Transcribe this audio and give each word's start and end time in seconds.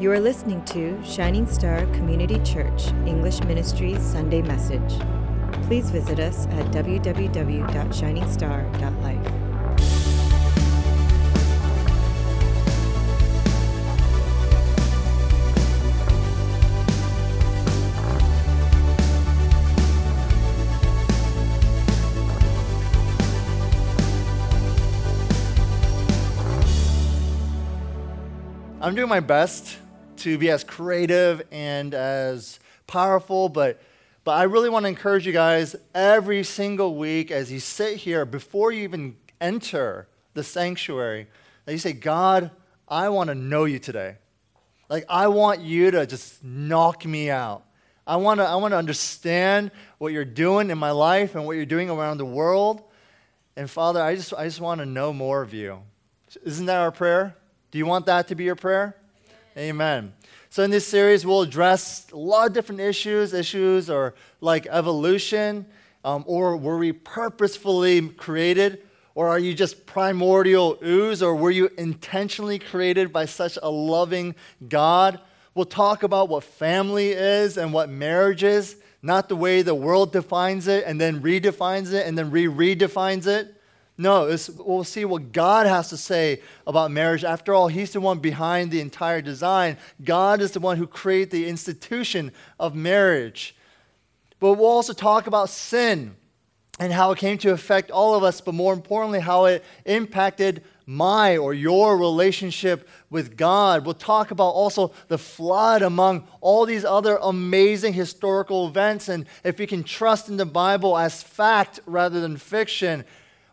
You 0.00 0.10
are 0.12 0.18
listening 0.18 0.64
to 0.64 0.98
Shining 1.04 1.46
Star 1.46 1.84
Community 1.92 2.38
Church 2.38 2.86
English 3.04 3.40
Ministries 3.40 4.00
Sunday 4.00 4.40
Message. 4.40 4.98
Please 5.66 5.90
visit 5.90 6.18
us 6.18 6.46
at 6.46 6.64
www.shiningstar.life. 6.72 9.32
I'm 28.80 28.94
doing 28.94 29.10
my 29.10 29.20
best 29.20 29.76
to 30.20 30.38
be 30.38 30.50
as 30.50 30.64
creative 30.64 31.42
and 31.50 31.94
as 31.94 32.58
powerful, 32.86 33.48
but 33.48 33.80
but 34.22 34.32
I 34.32 34.42
really 34.44 34.68
want 34.68 34.84
to 34.84 34.88
encourage 34.88 35.26
you 35.26 35.32
guys 35.32 35.74
every 35.94 36.44
single 36.44 36.94
week 36.94 37.30
as 37.30 37.50
you 37.50 37.58
sit 37.58 37.96
here 37.96 38.26
before 38.26 38.70
you 38.70 38.82
even 38.82 39.16
enter 39.40 40.08
the 40.34 40.44
sanctuary 40.44 41.26
that 41.64 41.72
you 41.72 41.78
say, 41.78 41.94
God, 41.94 42.50
I 42.86 43.08
want 43.08 43.28
to 43.28 43.34
know 43.34 43.64
you 43.64 43.78
today. 43.78 44.16
Like 44.88 45.04
I 45.08 45.28
want 45.28 45.60
you 45.60 45.90
to 45.92 46.06
just 46.06 46.44
knock 46.44 47.06
me 47.06 47.30
out. 47.30 47.64
I 48.06 48.16
want 48.16 48.40
to 48.40 48.44
I 48.44 48.56
want 48.56 48.72
to 48.72 48.78
understand 48.78 49.70
what 49.98 50.12
you're 50.12 50.24
doing 50.24 50.70
in 50.70 50.78
my 50.78 50.90
life 50.90 51.34
and 51.34 51.46
what 51.46 51.56
you're 51.56 51.64
doing 51.64 51.88
around 51.88 52.18
the 52.18 52.26
world. 52.26 52.82
And 53.56 53.70
Father, 53.70 54.02
I 54.02 54.16
just 54.16 54.34
I 54.34 54.44
just 54.44 54.60
want 54.60 54.80
to 54.80 54.86
know 54.86 55.12
more 55.12 55.42
of 55.42 55.54
you. 55.54 55.80
Isn't 56.44 56.66
that 56.66 56.78
our 56.78 56.92
prayer? 56.92 57.36
Do 57.70 57.78
you 57.78 57.86
want 57.86 58.06
that 58.06 58.28
to 58.28 58.34
be 58.34 58.44
your 58.44 58.56
prayer? 58.56 58.96
Amen. 59.60 60.14
So, 60.48 60.62
in 60.62 60.70
this 60.70 60.86
series, 60.86 61.26
we'll 61.26 61.42
address 61.42 62.10
a 62.12 62.16
lot 62.16 62.46
of 62.46 62.54
different 62.54 62.80
issues, 62.80 63.34
issues 63.34 63.90
or 63.90 64.14
like 64.40 64.66
evolution, 64.66 65.66
um, 66.02 66.24
or 66.26 66.56
were 66.56 66.78
we 66.78 66.92
purposefully 66.92 68.08
created, 68.08 68.80
or 69.14 69.28
are 69.28 69.38
you 69.38 69.52
just 69.52 69.84
primordial 69.84 70.78
ooze, 70.82 71.22
or 71.22 71.36
were 71.36 71.50
you 71.50 71.68
intentionally 71.76 72.58
created 72.58 73.12
by 73.12 73.26
such 73.26 73.58
a 73.62 73.68
loving 73.68 74.34
God? 74.66 75.20
We'll 75.54 75.66
talk 75.66 76.04
about 76.04 76.30
what 76.30 76.42
family 76.42 77.10
is 77.10 77.58
and 77.58 77.70
what 77.70 77.90
marriage 77.90 78.42
is, 78.42 78.76
not 79.02 79.28
the 79.28 79.36
way 79.36 79.60
the 79.60 79.74
world 79.74 80.10
defines 80.10 80.68
it 80.68 80.84
and 80.86 80.98
then 80.98 81.20
redefines 81.20 81.92
it 81.92 82.06
and 82.06 82.16
then 82.16 82.30
re 82.30 82.46
redefines 82.46 83.26
it. 83.26 83.59
No, 84.00 84.34
we'll 84.56 84.82
see 84.82 85.04
what 85.04 85.30
God 85.30 85.66
has 85.66 85.90
to 85.90 85.96
say 85.98 86.40
about 86.66 86.90
marriage. 86.90 87.22
After 87.22 87.52
all, 87.52 87.68
He's 87.68 87.92
the 87.92 88.00
one 88.00 88.18
behind 88.18 88.70
the 88.70 88.80
entire 88.80 89.20
design. 89.20 89.76
God 90.02 90.40
is 90.40 90.52
the 90.52 90.58
one 90.58 90.78
who 90.78 90.86
created 90.86 91.30
the 91.32 91.46
institution 91.46 92.32
of 92.58 92.74
marriage. 92.74 93.54
But 94.38 94.54
we'll 94.54 94.70
also 94.70 94.94
talk 94.94 95.26
about 95.26 95.50
sin 95.50 96.16
and 96.78 96.94
how 96.94 97.10
it 97.10 97.18
came 97.18 97.36
to 97.38 97.52
affect 97.52 97.90
all 97.90 98.14
of 98.14 98.24
us, 98.24 98.40
but 98.40 98.54
more 98.54 98.72
importantly, 98.72 99.20
how 99.20 99.44
it 99.44 99.62
impacted 99.84 100.64
my 100.86 101.36
or 101.36 101.52
your 101.52 101.98
relationship 101.98 102.88
with 103.10 103.36
God. 103.36 103.84
We'll 103.84 103.92
talk 103.92 104.30
about 104.30 104.52
also 104.52 104.92
the 105.08 105.18
flood 105.18 105.82
among 105.82 106.26
all 106.40 106.64
these 106.64 106.86
other 106.86 107.18
amazing 107.20 107.92
historical 107.92 108.66
events 108.66 109.10
and 109.10 109.26
if 109.44 109.58
we 109.58 109.66
can 109.66 109.84
trust 109.84 110.30
in 110.30 110.38
the 110.38 110.46
Bible 110.46 110.96
as 110.96 111.22
fact 111.22 111.80
rather 111.84 112.22
than 112.22 112.38
fiction. 112.38 113.04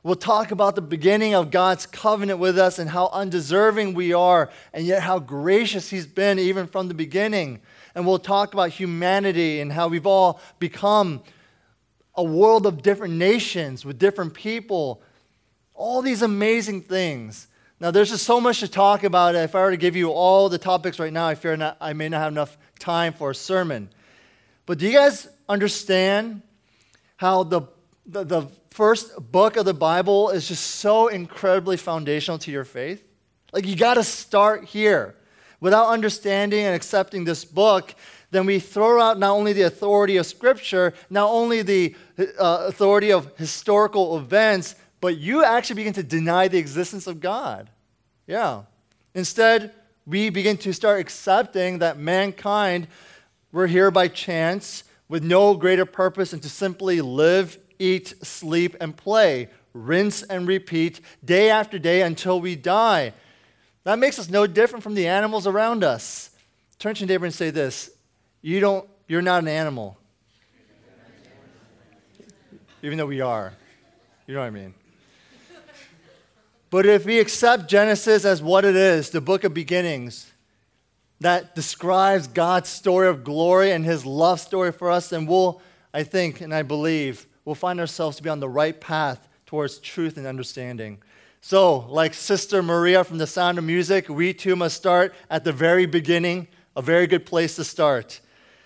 We'll 0.03 0.15
talk 0.15 0.51
about 0.51 0.75
the 0.75 0.81
beginning 0.81 1.33
of 1.33 1.51
God's 1.51 1.85
covenant 1.85 2.39
with 2.39 2.57
us 2.57 2.79
and 2.79 2.89
how 2.89 3.09
undeserving 3.11 3.93
we 3.93 4.13
are, 4.13 4.49
and 4.73 4.85
yet 4.85 5.01
how 5.01 5.19
gracious 5.19 5.89
He's 5.89 6.07
been 6.07 6.39
even 6.39 6.67
from 6.67 6.87
the 6.87 6.93
beginning. 6.93 7.61
And 7.95 8.05
we'll 8.05 8.19
talk 8.19 8.53
about 8.53 8.69
humanity 8.69 9.59
and 9.59 9.71
how 9.73 9.87
we've 9.87 10.05
all 10.05 10.39
become 10.59 11.23
a 12.15 12.23
world 12.23 12.65
of 12.65 12.81
different 12.81 13.15
nations 13.15 13.85
with 13.85 13.99
different 13.99 14.33
people. 14.33 15.01
All 15.73 16.01
these 16.01 16.21
amazing 16.21 16.81
things. 16.81 17.47
Now, 17.79 17.91
there's 17.91 18.09
just 18.09 18.25
so 18.25 18.41
much 18.41 18.59
to 18.61 18.67
talk 18.67 19.03
about. 19.03 19.35
If 19.35 19.53
I 19.53 19.61
were 19.61 19.71
to 19.71 19.77
give 19.77 19.95
you 19.95 20.09
all 20.11 20.49
the 20.49 20.57
topics 20.57 20.99
right 20.99 21.13
now, 21.13 21.27
I 21.27 21.35
fear 21.35 21.55
not, 21.55 21.77
I 21.79 21.93
may 21.93 22.09
not 22.09 22.21
have 22.21 22.31
enough 22.31 22.57
time 22.79 23.13
for 23.13 23.31
a 23.31 23.35
sermon. 23.35 23.89
But 24.65 24.79
do 24.79 24.87
you 24.87 24.93
guys 24.93 25.27
understand 25.47 26.41
how 27.17 27.43
the, 27.43 27.61
the, 28.07 28.23
the 28.23 28.47
first 28.71 29.31
book 29.31 29.57
of 29.57 29.65
the 29.65 29.73
Bible 29.73 30.29
is 30.29 30.47
just 30.47 30.63
so 30.63 31.07
incredibly 31.07 31.77
foundational 31.77 32.37
to 32.39 32.51
your 32.51 32.63
faith. 32.63 33.03
Like, 33.51 33.67
you 33.67 33.75
got 33.75 33.95
to 33.95 34.03
start 34.03 34.65
here. 34.65 35.15
Without 35.59 35.87
understanding 35.87 36.65
and 36.65 36.75
accepting 36.75 37.25
this 37.25 37.43
book, 37.43 37.95
then 38.29 38.45
we 38.45 38.59
throw 38.59 39.01
out 39.01 39.17
not 39.17 39.31
only 39.31 39.53
the 39.53 39.63
authority 39.63 40.17
of 40.17 40.25
Scripture, 40.25 40.93
not 41.09 41.29
only 41.29 41.61
the 41.61 41.95
uh, 42.17 42.65
authority 42.67 43.11
of 43.11 43.35
historical 43.37 44.17
events, 44.17 44.75
but 45.01 45.17
you 45.17 45.43
actually 45.43 45.75
begin 45.77 45.93
to 45.93 46.03
deny 46.03 46.47
the 46.47 46.57
existence 46.57 47.07
of 47.07 47.19
God. 47.19 47.69
Yeah. 48.27 48.63
Instead, 49.15 49.73
we 50.05 50.29
begin 50.29 50.57
to 50.57 50.73
start 50.73 50.99
accepting 50.99 51.79
that 51.79 51.97
mankind, 51.97 52.87
we're 53.51 53.67
here 53.67 53.89
by 53.89 54.07
chance 54.07 54.83
with 55.09 55.23
no 55.23 55.55
greater 55.55 55.85
purpose 55.85 56.31
than 56.31 56.39
to 56.41 56.49
simply 56.49 57.01
live 57.01 57.57
eat, 57.79 58.13
sleep, 58.25 58.75
and 58.79 58.95
play, 58.95 59.49
rinse 59.73 60.23
and 60.23 60.47
repeat 60.47 61.01
day 61.23 61.49
after 61.49 61.77
day 61.79 62.01
until 62.01 62.39
we 62.39 62.55
die. 62.55 63.13
That 63.83 63.99
makes 63.99 64.19
us 64.19 64.29
no 64.29 64.47
different 64.47 64.83
from 64.83 64.95
the 64.95 65.07
animals 65.07 65.47
around 65.47 65.83
us. 65.83 66.31
Turn 66.79 66.93
to 66.95 67.01
your 67.01 67.07
neighbor 67.07 67.25
and 67.25 67.33
say 67.33 67.49
this 67.49 67.89
you 68.41 68.59
don't, 68.59 68.87
You're 69.07 69.21
not 69.21 69.41
an 69.41 69.47
animal. 69.47 69.97
Even 72.83 72.97
though 72.97 73.05
we 73.07 73.21
are. 73.21 73.53
You 74.27 74.35
know 74.35 74.41
what 74.41 74.47
I 74.47 74.51
mean? 74.51 74.73
But 76.69 76.85
if 76.85 77.05
we 77.05 77.19
accept 77.19 77.69
Genesis 77.69 78.25
as 78.25 78.41
what 78.41 78.65
it 78.65 78.75
is, 78.75 79.09
the 79.09 79.21
book 79.21 79.43
of 79.43 79.53
beginnings, 79.53 80.31
that 81.21 81.55
describes 81.55 82.27
God's 82.27 82.69
story 82.69 83.07
of 83.07 83.23
glory 83.23 83.71
and 83.71 83.85
his 83.85 84.05
love 84.05 84.39
story 84.39 84.71
for 84.71 84.91
us, 84.91 85.09
then 85.09 85.25
we'll, 85.25 85.61
I 85.93 86.03
think 86.03 86.41
and 86.41 86.53
I 86.53 86.63
believe, 86.63 87.25
we'll 87.47 87.55
find 87.55 87.79
ourselves 87.79 88.17
to 88.17 88.23
be 88.23 88.29
on 88.29 88.41
the 88.41 88.49
right 88.49 88.81
path 88.81 89.25
towards 89.45 89.79
truth 89.79 90.17
and 90.17 90.27
understanding. 90.27 90.97
So, 91.39 91.87
like 91.87 92.13
Sister 92.13 92.61
Maria 92.61 93.05
from 93.05 93.19
The 93.19 93.25
Sound 93.25 93.57
of 93.57 93.63
Music, 93.63 94.09
we 94.09 94.33
too 94.33 94.57
must 94.57 94.75
start 94.75 95.15
at 95.29 95.45
the 95.45 95.53
very 95.53 95.85
beginning, 95.85 96.49
a 96.75 96.81
very 96.81 97.07
good 97.07 97.25
place 97.25 97.55
to 97.55 97.63
start. 97.63 98.19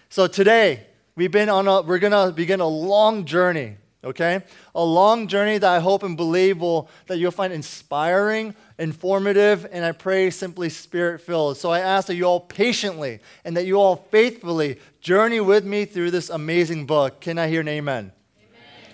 So, 0.10 0.26
today, 0.26 0.88
we've 1.16 1.32
been 1.32 1.48
on 1.48 1.68
a, 1.68 1.84
we're 1.84 2.00
going 2.00 2.12
to 2.12 2.34
begin 2.34 2.60
a 2.60 2.68
long 2.68 3.26
journey, 3.26 3.78
okay? 4.04 4.42
A 4.74 4.84
long 4.84 5.28
journey 5.28 5.60
that 5.60 5.72
I 5.72 5.80
hope 5.80 6.02
and 6.02 6.18
believe 6.18 6.60
will, 6.60 6.90
that 7.06 7.20
you'll 7.20 7.30
find 7.30 7.54
inspiring, 7.54 8.56
informative, 8.80 9.68
and 9.72 9.86
I 9.86 9.92
pray 9.92 10.32
simply 10.32 10.70
spirit 10.70 11.22
filled. 11.22 11.58
So, 11.58 11.70
I 11.70 11.82
ask 11.82 12.08
that 12.08 12.16
you 12.16 12.24
all 12.24 12.40
patiently 12.40 13.20
and 13.46 13.56
that 13.58 13.68
you 13.68 13.76
all 13.76 14.08
faithfully 14.10 14.80
journey 15.02 15.40
with 15.40 15.66
me 15.66 15.86
through 15.86 16.10
this 16.10 16.32
amazing 16.32 16.88
book. 16.88 17.22
Can 17.22 17.38
I 17.38 17.48
hear 17.48 17.62
an 17.62 17.68
amen? 17.68 18.12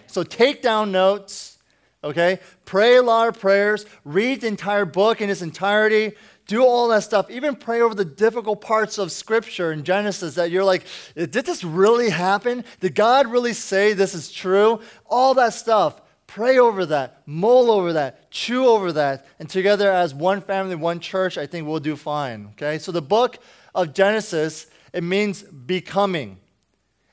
So 0.07 0.23
take 0.23 0.61
down 0.61 0.91
notes, 0.91 1.57
okay? 2.03 2.39
Pray 2.65 2.95
a 2.95 3.03
lot 3.03 3.27
of 3.27 3.39
prayers, 3.39 3.85
read 4.03 4.41
the 4.41 4.47
entire 4.47 4.85
book 4.85 5.21
in 5.21 5.29
its 5.29 5.41
entirety, 5.41 6.13
do 6.47 6.63
all 6.63 6.87
that 6.87 7.03
stuff. 7.03 7.29
Even 7.29 7.55
pray 7.55 7.81
over 7.81 7.93
the 7.93 8.05
difficult 8.05 8.61
parts 8.61 8.97
of 8.97 9.11
Scripture 9.11 9.71
in 9.71 9.83
Genesis 9.83 10.35
that 10.35 10.49
you're 10.49 10.63
like, 10.63 10.85
did 11.15 11.31
this 11.31 11.63
really 11.63 12.09
happen? 12.09 12.63
Did 12.79 12.95
God 12.95 13.27
really 13.27 13.53
say 13.53 13.93
this 13.93 14.15
is 14.15 14.31
true? 14.31 14.79
All 15.05 15.33
that 15.35 15.53
stuff. 15.53 16.01
Pray 16.25 16.59
over 16.59 16.85
that, 16.87 17.21
mull 17.25 17.71
over 17.71 17.93
that, 17.93 18.29
chew 18.31 18.67
over 18.67 18.91
that, 18.91 19.25
and 19.39 19.49
together 19.49 19.89
as 19.89 20.13
one 20.13 20.41
family, 20.41 20.75
one 20.75 20.99
church, 20.99 21.37
I 21.37 21.47
think 21.47 21.65
we'll 21.65 21.79
do 21.79 21.95
fine. 21.95 22.49
Okay? 22.51 22.79
So 22.79 22.91
the 22.91 23.01
book 23.01 23.37
of 23.73 23.93
Genesis, 23.93 24.67
it 24.93 25.03
means 25.03 25.43
becoming. 25.43 26.37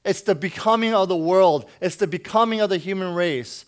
It's 0.05 0.23
the 0.23 0.35
becoming 0.35 0.95
of 0.95 1.09
the 1.09 1.17
world, 1.17 1.69
it's 1.81 1.97
the 1.97 2.07
becoming 2.07 2.61
of 2.61 2.71
the 2.71 2.79
human 2.79 3.15
race. 3.15 3.65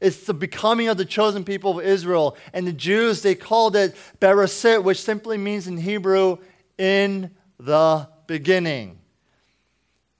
It's 0.00 0.26
the 0.26 0.34
becoming 0.34 0.86
of 0.88 0.96
the 0.96 1.04
chosen 1.04 1.44
people 1.44 1.78
of 1.78 1.84
Israel. 1.84 2.36
And 2.52 2.66
the 2.66 2.72
Jews, 2.72 3.22
they 3.22 3.34
called 3.34 3.74
it 3.74 3.96
Bereshit, 4.20 4.84
which 4.84 5.02
simply 5.02 5.36
means 5.38 5.66
in 5.66 5.76
Hebrew, 5.76 6.38
in 6.76 7.32
the 7.58 8.08
beginning. 8.28 9.00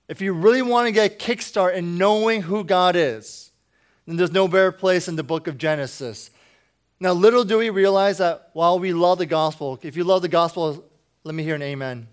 If 0.09 0.21
you 0.21 0.33
really 0.33 0.61
want 0.61 0.87
to 0.87 0.91
get 0.91 1.19
kickstart 1.19 1.75
in 1.75 1.97
knowing 1.97 2.41
who 2.41 2.63
God 2.63 2.95
is, 2.97 3.51
then 4.05 4.17
there's 4.17 4.31
no 4.31 4.47
better 4.47 4.71
place 4.71 5.07
in 5.07 5.15
the 5.15 5.23
book 5.23 5.47
of 5.47 5.57
Genesis. 5.57 6.31
Now, 6.99 7.13
little 7.13 7.45
do 7.45 7.59
we 7.59 7.69
realize 7.69 8.17
that 8.17 8.49
while 8.53 8.79
we 8.79 8.91
love 8.91 9.19
the 9.19 9.25
gospel, 9.25 9.79
if 9.83 9.95
you 9.95 10.03
love 10.03 10.21
the 10.21 10.27
gospel, 10.27 10.83
let 11.23 11.35
me 11.35 11.43
hear 11.43 11.55
an 11.55 11.61
amen. 11.61 12.07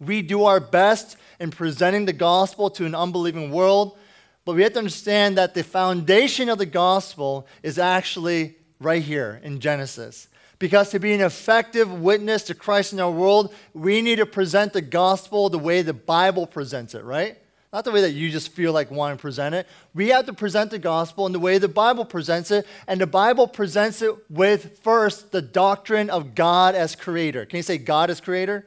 We 0.00 0.22
do 0.22 0.44
our 0.44 0.60
best 0.60 1.16
in 1.40 1.50
presenting 1.50 2.04
the 2.04 2.12
gospel 2.12 2.70
to 2.70 2.84
an 2.86 2.94
unbelieving 2.94 3.50
world, 3.50 3.98
but 4.44 4.54
we 4.54 4.62
have 4.62 4.72
to 4.72 4.78
understand 4.78 5.36
that 5.38 5.54
the 5.54 5.64
foundation 5.64 6.48
of 6.48 6.58
the 6.58 6.66
gospel 6.66 7.46
is 7.62 7.78
actually 7.78 8.56
right 8.80 9.02
here 9.02 9.40
in 9.42 9.60
Genesis. 9.60 10.28
Because 10.58 10.90
to 10.90 10.98
be 10.98 11.12
an 11.12 11.20
effective 11.20 11.92
witness 11.92 12.42
to 12.44 12.54
Christ 12.54 12.92
in 12.92 13.00
our 13.00 13.10
world, 13.10 13.54
we 13.74 14.02
need 14.02 14.16
to 14.16 14.26
present 14.26 14.72
the 14.72 14.80
gospel 14.80 15.48
the 15.48 15.58
way 15.58 15.82
the 15.82 15.92
Bible 15.92 16.46
presents 16.46 16.94
it, 16.94 17.04
right? 17.04 17.38
Not 17.72 17.84
the 17.84 17.92
way 17.92 18.00
that 18.00 18.12
you 18.12 18.30
just 18.30 18.52
feel 18.52 18.72
like 18.72 18.90
wanting 18.90 19.18
to 19.18 19.20
present 19.20 19.54
it. 19.54 19.66
We 19.94 20.08
have 20.08 20.26
to 20.26 20.32
present 20.32 20.70
the 20.70 20.78
gospel 20.78 21.26
in 21.26 21.32
the 21.32 21.38
way 21.38 21.58
the 21.58 21.68
Bible 21.68 22.04
presents 22.04 22.50
it, 22.50 22.66
and 22.86 23.00
the 23.00 23.06
Bible 23.06 23.46
presents 23.46 24.00
it 24.00 24.14
with 24.30 24.80
first 24.82 25.32
the 25.32 25.42
doctrine 25.42 26.08
of 26.08 26.34
God 26.34 26.74
as 26.74 26.96
creator. 26.96 27.44
Can 27.44 27.58
you 27.58 27.62
say 27.62 27.78
God 27.78 28.10
as 28.10 28.20
creator? 28.20 28.64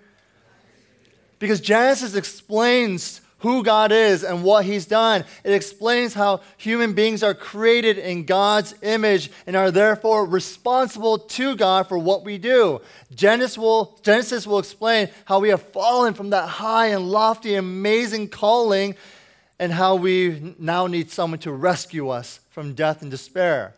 Because 1.42 1.60
Genesis 1.60 2.14
explains 2.14 3.20
who 3.40 3.64
God 3.64 3.92
is 3.92 4.24
and 4.24 4.44
what 4.44 4.64
He's 4.64 4.86
done. 4.86 5.26
It 5.44 5.54
explains 5.54 6.14
how 6.14 6.42
human 6.58 6.94
beings 6.94 7.24
are 7.24 7.34
created 7.34 7.98
in 7.98 8.26
God's 8.26 8.76
image 8.84 9.32
and 9.48 9.56
are 9.56 9.72
therefore 9.72 10.28
responsible 10.28 11.18
to 11.18 11.56
God 11.56 11.88
for 11.88 11.98
what 11.98 12.24
we 12.24 12.38
do. 12.38 12.80
Genesis 13.16 13.58
will, 13.58 14.00
Genesis 14.04 14.46
will 14.46 14.60
explain 14.60 15.10
how 15.26 15.40
we 15.40 15.50
have 15.50 15.64
fallen 15.64 16.14
from 16.14 16.30
that 16.30 16.48
high 16.48 16.90
and 16.90 17.10
lofty, 17.10 17.56
amazing 17.56 18.30
calling 18.30 18.96
and 19.58 19.74
how 19.74 19.96
we 19.96 20.56
now 20.60 20.86
need 20.86 21.10
someone 21.10 21.40
to 21.40 21.52
rescue 21.52 22.10
us 22.10 22.40
from 22.52 22.76
death 22.76 23.02
and 23.02 23.10
despair. 23.10 23.74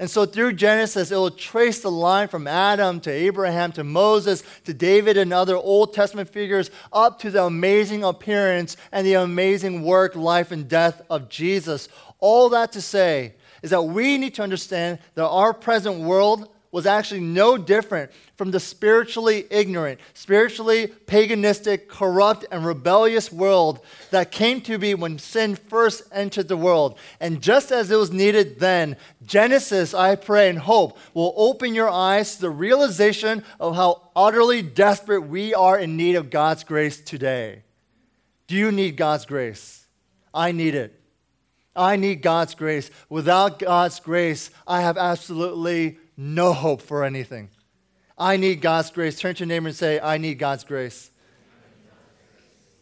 And 0.00 0.08
so 0.08 0.26
through 0.26 0.52
Genesis, 0.52 1.10
it 1.10 1.16
will 1.16 1.30
trace 1.30 1.80
the 1.80 1.90
line 1.90 2.28
from 2.28 2.46
Adam 2.46 3.00
to 3.00 3.10
Abraham 3.10 3.72
to 3.72 3.82
Moses 3.82 4.44
to 4.64 4.72
David 4.72 5.16
and 5.16 5.32
other 5.32 5.56
Old 5.56 5.92
Testament 5.92 6.28
figures 6.28 6.70
up 6.92 7.18
to 7.20 7.30
the 7.30 7.44
amazing 7.44 8.04
appearance 8.04 8.76
and 8.92 9.06
the 9.06 9.14
amazing 9.14 9.82
work, 9.82 10.14
life, 10.14 10.52
and 10.52 10.68
death 10.68 11.02
of 11.10 11.28
Jesus. 11.28 11.88
All 12.20 12.48
that 12.50 12.72
to 12.72 12.80
say 12.80 13.34
is 13.62 13.70
that 13.70 13.82
we 13.82 14.18
need 14.18 14.34
to 14.36 14.42
understand 14.42 15.00
that 15.14 15.26
our 15.26 15.52
present 15.52 16.00
world 16.00 16.48
was 16.78 16.86
actually 16.86 17.18
no 17.18 17.58
different 17.58 18.08
from 18.36 18.52
the 18.52 18.60
spiritually 18.60 19.44
ignorant, 19.50 19.98
spiritually 20.14 20.86
paganistic, 21.06 21.88
corrupt, 21.88 22.46
and 22.52 22.64
rebellious 22.64 23.32
world 23.32 23.80
that 24.12 24.30
came 24.30 24.60
to 24.60 24.78
be 24.78 24.94
when 24.94 25.18
sin 25.18 25.56
first 25.56 26.04
entered 26.12 26.46
the 26.46 26.56
world. 26.56 26.96
And 27.18 27.42
just 27.42 27.72
as 27.72 27.90
it 27.90 27.96
was 27.96 28.12
needed 28.12 28.60
then, 28.60 28.96
Genesis, 29.26 29.92
I 29.92 30.14
pray 30.14 30.48
and 30.48 30.60
hope, 30.60 30.96
will 31.14 31.34
open 31.36 31.74
your 31.74 31.90
eyes 31.90 32.36
to 32.36 32.42
the 32.42 32.50
realization 32.50 33.42
of 33.58 33.74
how 33.74 34.10
utterly 34.14 34.62
desperate 34.62 35.22
we 35.22 35.54
are 35.54 35.76
in 35.76 35.96
need 35.96 36.14
of 36.14 36.30
God's 36.30 36.62
grace 36.62 37.00
today. 37.00 37.64
Do 38.46 38.54
you 38.54 38.70
need 38.70 38.96
God's 38.96 39.26
grace? 39.26 39.84
I 40.32 40.52
need 40.52 40.76
it. 40.76 40.94
I 41.74 41.96
need 41.96 42.22
God's 42.22 42.54
grace. 42.54 42.88
Without 43.08 43.58
God's 43.58 43.98
grace, 43.98 44.52
I 44.64 44.82
have 44.82 44.96
absolutely 44.96 45.98
no 46.18 46.52
hope 46.52 46.82
for 46.82 47.04
anything. 47.04 47.48
I 48.18 48.36
need 48.36 48.60
God's 48.60 48.90
grace. 48.90 49.18
Turn 49.18 49.36
to 49.36 49.40
your 49.40 49.46
neighbor 49.46 49.68
and 49.68 49.76
say, 49.76 50.00
I 50.00 50.18
need 50.18 50.34
God's 50.34 50.64
grace. 50.64 51.12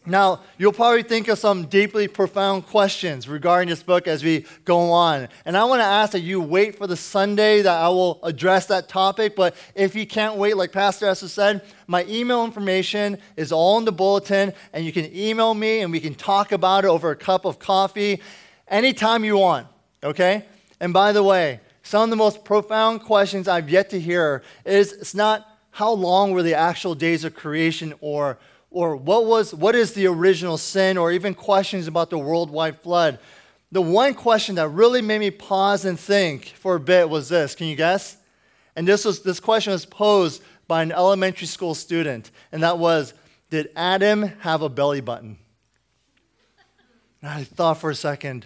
Now, 0.07 0.41
you'll 0.57 0.71
probably 0.71 1.03
think 1.03 1.27
of 1.27 1.37
some 1.37 1.65
deeply 1.65 2.07
profound 2.07 2.65
questions 2.65 3.27
regarding 3.27 3.67
this 3.67 3.83
book 3.83 4.07
as 4.07 4.23
we 4.23 4.45
go 4.63 4.89
on. 4.89 5.27
And 5.45 5.57
I 5.57 5.65
want 5.65 5.81
to 5.81 5.85
ask 5.85 6.13
that 6.13 6.21
you 6.21 6.41
wait 6.41 6.77
for 6.77 6.87
the 6.87 6.95
Sunday 6.95 7.61
that 7.61 7.77
I 7.77 7.89
will 7.89 8.19
address 8.23 8.67
that 8.67 8.87
topic. 8.87 9.35
But 9.35 9.53
if 9.75 9.95
you 9.95 10.07
can't 10.07 10.37
wait, 10.37 10.55
like 10.55 10.71
Pastor 10.71 11.07
Esther 11.07 11.27
said, 11.27 11.61
my 11.87 12.05
email 12.05 12.45
information 12.45 13.17
is 13.35 13.51
all 13.51 13.77
in 13.77 13.85
the 13.85 13.91
bulletin, 13.91 14.53
and 14.71 14.85
you 14.85 14.93
can 14.93 15.13
email 15.13 15.53
me 15.53 15.81
and 15.81 15.91
we 15.91 15.99
can 15.99 16.15
talk 16.15 16.53
about 16.53 16.85
it 16.85 16.87
over 16.87 17.11
a 17.11 17.15
cup 17.15 17.43
of 17.43 17.59
coffee 17.59 18.21
anytime 18.69 19.25
you 19.25 19.37
want, 19.37 19.67
okay? 20.03 20.45
And 20.79 20.93
by 20.93 21.11
the 21.11 21.21
way, 21.21 21.59
some 21.87 22.03
of 22.03 22.09
the 22.09 22.17
most 22.17 22.43
profound 22.43 23.01
questions 23.03 23.47
I've 23.47 23.69
yet 23.69 23.91
to 23.91 23.99
hear 23.99 24.43
is 24.65 24.91
it's 24.91 25.15
not 25.15 25.47
how 25.71 25.91
long 25.91 26.31
were 26.31 26.43
the 26.43 26.53
actual 26.53 26.95
days 26.95 27.23
of 27.23 27.33
creation 27.33 27.93
or 28.01 28.37
or 28.69 28.97
what 28.97 29.25
was 29.25 29.55
what 29.55 29.73
is 29.73 29.93
the 29.93 30.05
original 30.07 30.57
sin 30.57 30.97
or 30.97 31.13
even 31.13 31.33
questions 31.33 31.87
about 31.87 32.09
the 32.09 32.17
worldwide 32.17 32.81
flood. 32.81 33.19
The 33.71 33.81
one 33.81 34.15
question 34.15 34.55
that 34.55 34.67
really 34.67 35.01
made 35.01 35.19
me 35.19 35.31
pause 35.31 35.85
and 35.85 35.97
think 35.97 36.47
for 36.47 36.75
a 36.75 36.79
bit 36.79 37.09
was 37.09 37.29
this. 37.29 37.55
Can 37.55 37.67
you 37.67 37.77
guess? 37.77 38.17
And 38.75 38.85
this 38.85 39.05
was 39.05 39.21
this 39.21 39.39
question 39.39 39.71
was 39.71 39.85
posed 39.85 40.43
by 40.67 40.83
an 40.83 40.91
elementary 40.91 41.47
school 41.47 41.73
student, 41.73 42.31
and 42.51 42.63
that 42.63 42.77
was, 42.79 43.13
did 43.49 43.69
Adam 43.77 44.23
have 44.41 44.61
a 44.61 44.67
belly 44.67 44.99
button? 44.99 45.37
And 47.21 47.31
I 47.31 47.45
thought 47.45 47.75
for 47.75 47.89
a 47.89 47.95
second, 47.95 48.45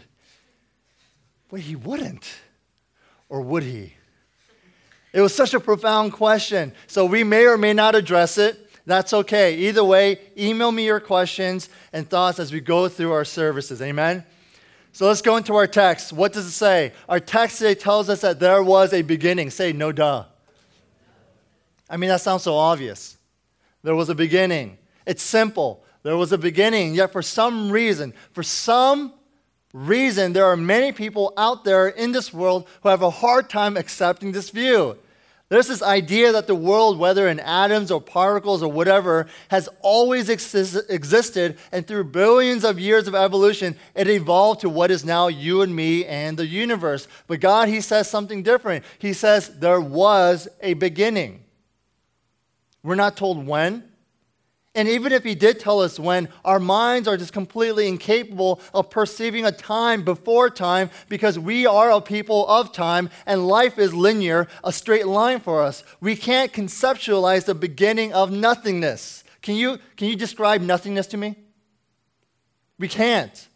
well, 1.50 1.60
he 1.60 1.76
wouldn't 1.76 2.32
or 3.32 3.42
would 3.42 3.64
he? 3.64 3.94
It 5.14 5.22
was 5.22 5.34
such 5.34 5.54
a 5.54 5.60
profound 5.60 6.12
question. 6.14 6.74
So 6.88 7.06
we 7.06 7.24
may 7.24 7.46
or 7.46 7.58
may 7.58 7.74
not 7.74 7.96
address 7.96 8.38
it. 8.38 8.70
That's 8.86 9.14
okay. 9.14 9.56
Either 9.56 9.84
way, 9.84 10.20
email 10.38 10.72
me 10.72 10.86
your 10.86 11.00
questions 11.00 11.70
and 11.94 12.08
thoughts 12.08 12.40
as 12.40 12.52
we 12.52 12.60
go 12.60 12.90
through 12.90 13.14
our 13.14 13.24
services. 13.26 13.82
Amen? 13.82 14.26
So 14.92 15.08
let's 15.08 15.22
go 15.22 15.38
into 15.38 15.56
our 15.56 15.68
text. 15.68 16.12
What 16.12 16.34
does 16.34 16.46
it 16.46 16.52
say? 16.52 16.92
Our 17.08 17.22
text 17.22 17.60
today 17.60 17.74
tells 17.74 18.10
us 18.10 18.22
that 18.22 18.40
there 18.42 18.62
was 18.62 18.92
a 18.94 19.02
beginning. 19.02 19.50
Say, 19.50 19.72
no 19.72 19.94
duh. 19.94 20.26
I 21.90 21.96
mean, 21.96 22.10
that 22.10 22.20
sounds 22.22 22.44
so 22.44 22.56
obvious. 22.56 23.18
There 23.82 23.96
was 23.96 24.10
a 24.10 24.16
beginning. 24.16 24.78
It's 25.06 25.24
simple. 25.24 25.86
There 26.04 26.18
was 26.18 26.34
a 26.34 26.38
beginning, 26.38 26.96
yet 26.96 27.14
for 27.14 27.22
some 27.22 27.72
reason, 27.72 28.14
for 28.34 28.44
some 28.44 29.14
reason 29.74 30.34
there 30.34 30.46
are 30.46 30.58
many 30.58 30.92
people 30.92 31.34
out 31.38 31.64
there 31.64 31.88
in 31.88 32.12
this 32.12 32.34
world 32.34 32.68
who 32.82 32.90
have 32.90 33.02
a 33.02 33.10
hard 33.10 33.50
time 33.50 33.78
accepting 33.78 34.32
this 34.32 34.50
view. 34.50 34.98
There's 35.52 35.68
this 35.68 35.84
idea 35.84 36.32
that 36.32 36.48
the 36.48 36.56
world, 36.56 36.98
whether 36.98 37.28
in 37.28 37.38
atoms 37.42 37.92
or 37.92 38.00
particles 38.00 38.64
or 38.64 38.72
whatever, 38.72 39.28
has 39.50 39.68
always 39.82 40.30
exist- 40.30 40.90
existed, 40.90 41.58
and 41.74 41.86
through 41.86 42.06
billions 42.06 42.64
of 42.64 42.80
years 42.80 43.06
of 43.06 43.16
evolution, 43.16 43.76
it 43.94 44.08
evolved 44.08 44.62
to 44.62 44.70
what 44.70 44.92
is 44.92 45.04
now 45.04 45.28
you 45.28 45.62
and 45.62 45.76
me 45.76 46.06
and 46.06 46.38
the 46.38 46.46
universe. 46.46 47.06
But 47.28 47.42
God, 47.42 47.68
He 47.68 47.82
says 47.82 48.10
something 48.10 48.44
different. 48.44 48.86
He 48.98 49.12
says 49.12 49.60
there 49.60 49.82
was 49.82 50.48
a 50.62 50.74
beginning. 50.76 51.44
We're 52.82 52.96
not 52.96 53.18
told 53.18 53.46
when, 53.46 53.91
and 54.74 54.88
even 54.88 55.12
if 55.12 55.26
he 55.26 55.36
did 55.36 55.60
tell 55.60 55.82
us 55.82 56.00
when, 56.00 56.30
our 56.46 56.60
minds 56.60 57.06
are 57.06 57.18
just 57.18 57.34
completely 57.34 57.90
incapable 57.90 58.62
of 58.74 58.90
perceiving 58.90 59.46
a 59.46 59.52
time 59.52 60.04
before 60.04 60.50
time 60.50 60.90
because 61.10 61.38
we 61.38 61.66
are 61.66 61.92
a 61.92 62.00
people 62.00 62.48
of 62.48 62.72
time 62.72 63.10
and 63.26 63.48
life 63.48 63.78
is 63.78 63.94
linear, 63.94 64.48
a 64.64 64.72
straight 64.72 65.08
line 65.08 65.42
for 65.42 65.62
us. 65.62 65.84
We 66.00 66.16
can't 66.16 66.54
conceptualize 66.54 67.44
the 67.46 67.56
beginning 67.56 68.14
of 68.14 68.32
nothingness. 68.32 69.26
Can 69.42 69.56
you, 69.56 69.78
can 69.98 70.08
you 70.08 70.16
describe 70.16 70.62
nothingness 70.62 71.08
to 71.08 71.18
me? 71.18 71.36
We 72.80 72.88
can't. 72.88 73.50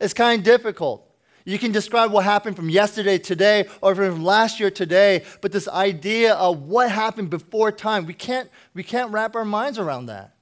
It's 0.00 0.14
kind 0.14 0.40
of 0.40 0.44
difficult. 0.44 1.04
You 1.46 1.58
can 1.58 1.72
describe 1.72 2.12
what 2.12 2.24
happened 2.24 2.56
from 2.56 2.68
yesterday, 2.68 3.16
today, 3.16 3.68
or 3.80 3.94
from 3.94 4.22
last 4.22 4.60
year, 4.60 4.70
today, 4.70 5.24
but 5.40 5.50
this 5.50 5.66
idea 5.66 6.34
of 6.34 6.64
what 6.64 6.90
happened 6.90 7.30
before 7.30 7.72
time, 7.72 8.04
we 8.04 8.12
can't, 8.12 8.50
we 8.74 8.82
can't 8.82 9.10
wrap 9.10 9.34
our 9.34 9.46
minds 9.46 9.78
around 9.78 10.06
that. 10.06 10.34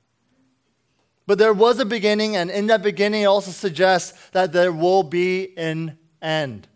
But 1.26 1.38
there 1.38 1.52
was 1.52 1.80
a 1.80 1.84
beginning, 1.84 2.36
and 2.36 2.50
in 2.50 2.68
that 2.68 2.82
beginning, 2.82 3.22
it 3.22 3.26
also 3.26 3.50
suggests 3.50 4.30
that 4.30 4.52
there 4.52 4.72
will 4.72 5.02
be 5.02 5.56
an 5.58 5.98
end. 6.22 6.68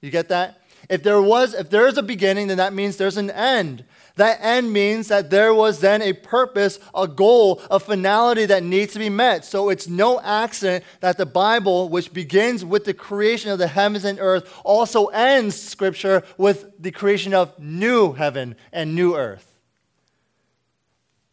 You 0.00 0.10
get 0.10 0.28
that? 0.28 0.60
If 0.88 1.02
there 1.02 1.20
was, 1.20 1.54
if 1.54 1.68
there 1.68 1.86
is 1.86 1.98
a 1.98 2.02
beginning, 2.02 2.48
then 2.48 2.56
that 2.56 2.72
means 2.72 2.96
there's 2.96 3.18
an 3.18 3.30
end. 3.30 3.84
That 4.16 4.38
end 4.40 4.72
means 4.72 5.08
that 5.08 5.30
there 5.30 5.54
was 5.54 5.80
then 5.80 6.02
a 6.02 6.12
purpose, 6.12 6.78
a 6.94 7.06
goal, 7.06 7.62
a 7.70 7.78
finality 7.78 8.46
that 8.46 8.62
needs 8.62 8.94
to 8.94 8.98
be 8.98 9.08
met. 9.08 9.44
So 9.44 9.68
it's 9.68 9.88
no 9.88 10.20
accident 10.20 10.84
that 11.00 11.16
the 11.16 11.26
Bible, 11.26 11.88
which 11.88 12.12
begins 12.12 12.64
with 12.64 12.84
the 12.84 12.94
creation 12.94 13.50
of 13.50 13.58
the 13.58 13.68
heavens 13.68 14.04
and 14.04 14.18
earth, 14.20 14.52
also 14.64 15.06
ends 15.06 15.60
Scripture 15.60 16.22
with 16.36 16.70
the 16.78 16.90
creation 16.90 17.34
of 17.34 17.58
new 17.58 18.12
heaven 18.12 18.56
and 18.72 18.94
new 18.94 19.14
earth. 19.14 19.58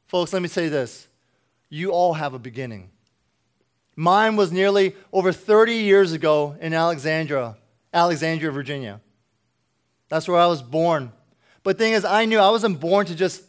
Folks, 0.08 0.34
let 0.34 0.42
me 0.42 0.48
say 0.48 0.70
this 0.70 1.08
you 1.70 1.92
all 1.92 2.14
have 2.14 2.34
a 2.34 2.40
beginning. 2.40 2.90
Mine 3.96 4.36
was 4.36 4.52
nearly 4.52 4.96
over 5.12 5.32
30 5.32 5.74
years 5.74 6.14
ago 6.14 6.56
in 6.62 6.74
Alexandria, 6.74 7.58
Alexandria, 7.94 8.52
Virginia. 8.52 9.02
That's 10.10 10.28
where 10.28 10.40
I 10.40 10.48
was 10.48 10.62
born. 10.62 11.12
But 11.64 11.78
the 11.78 11.84
thing 11.84 11.94
is, 11.94 12.06
I 12.06 12.26
knew 12.26 12.40
I 12.40 12.50
wasn't 12.50 12.80
born 12.80 13.08
to 13.08 13.16
just 13.16 13.44